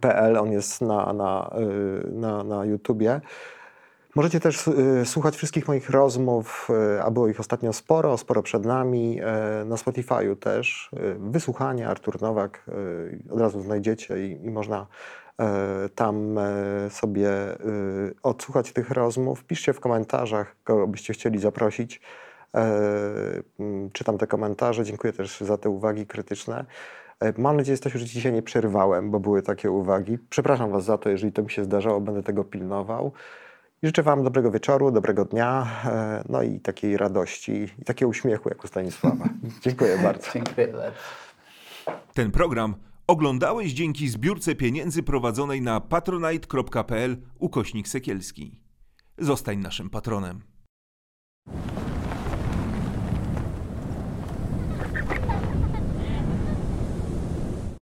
PL, 0.00 0.38
on 0.38 0.52
jest 0.52 0.80
na, 0.80 1.12
na, 1.12 1.50
na, 2.12 2.44
na 2.44 2.64
YouTubie. 2.64 3.20
Możecie 4.14 4.40
też 4.40 4.68
y, 4.68 5.06
słuchać 5.06 5.36
wszystkich 5.36 5.68
moich 5.68 5.90
rozmów, 5.90 6.68
y, 6.96 7.02
a 7.02 7.10
było 7.10 7.28
ich 7.28 7.40
ostatnio 7.40 7.72
sporo, 7.72 8.18
sporo 8.18 8.42
przed 8.42 8.64
nami, 8.64 9.20
y, 9.20 9.64
na 9.64 9.76
Spotify'u 9.76 10.36
też. 10.36 10.90
Wysłuchanie, 11.18 11.88
Artur 11.88 12.22
Nowak, 12.22 12.64
od 13.30 13.40
razu 13.40 13.62
znajdziecie 13.62 14.26
i, 14.26 14.46
i 14.46 14.50
można 14.50 14.86
tam 15.94 16.36
sobie 16.90 17.30
odsłuchać 18.22 18.72
tych 18.72 18.90
rozmów. 18.90 19.44
Piszcie 19.44 19.72
w 19.72 19.80
komentarzach, 19.80 20.56
kogo 20.64 20.86
byście 20.86 21.12
chcieli 21.12 21.38
zaprosić. 21.38 22.00
Mm, 22.52 23.90
Czytam 23.92 24.18
te 24.18 24.26
komentarze, 24.26 24.84
dziękuję 24.84 25.12
też 25.12 25.40
za 25.40 25.58
te 25.58 25.68
uwagi 25.68 26.06
krytyczne. 26.06 26.64
Mam 27.38 27.56
nadzieję, 27.56 27.78
że 27.94 28.04
dzisiaj 28.04 28.32
nie 28.32 28.42
przerwałem, 28.42 29.10
bo 29.10 29.20
były 29.20 29.42
takie 29.42 29.70
uwagi. 29.70 30.18
Przepraszam 30.30 30.70
Was 30.70 30.84
za 30.84 30.98
to, 30.98 31.08
jeżeli 31.08 31.32
to 31.32 31.42
mi 31.42 31.50
się 31.50 31.64
zdarzało, 31.64 32.00
będę 32.00 32.22
tego 32.22 32.44
pilnował. 32.44 33.12
I 33.82 33.86
życzę 33.86 34.02
Wam 34.02 34.24
dobrego 34.24 34.50
wieczoru, 34.50 34.90
dobrego 34.90 35.24
dnia, 35.24 35.66
e, 35.84 36.24
no 36.28 36.42
i 36.42 36.60
takiej 36.60 36.96
radości, 36.96 37.68
i 37.78 37.84
takiego 37.84 38.08
uśmiechu 38.08 38.48
jak 38.48 38.64
u 38.64 38.66
Stanisława. 38.66 39.28
Dziękuję 39.64 39.98
bardzo. 40.02 40.32
Dziękuję 40.34 40.68
bardzo. 40.68 40.98
Ten 42.14 42.30
program 42.30 42.74
oglądałeś 43.06 43.72
dzięki 43.72 44.08
zbiórce 44.08 44.54
pieniędzy 44.54 45.02
prowadzonej 45.02 45.62
na 45.62 45.80
patronite.pl 45.80 47.16
ukośnik 47.38 47.88
Sekielski. 47.88 48.60
Zostań 49.18 49.58
naszym 49.58 49.90
patronem. 49.90 50.42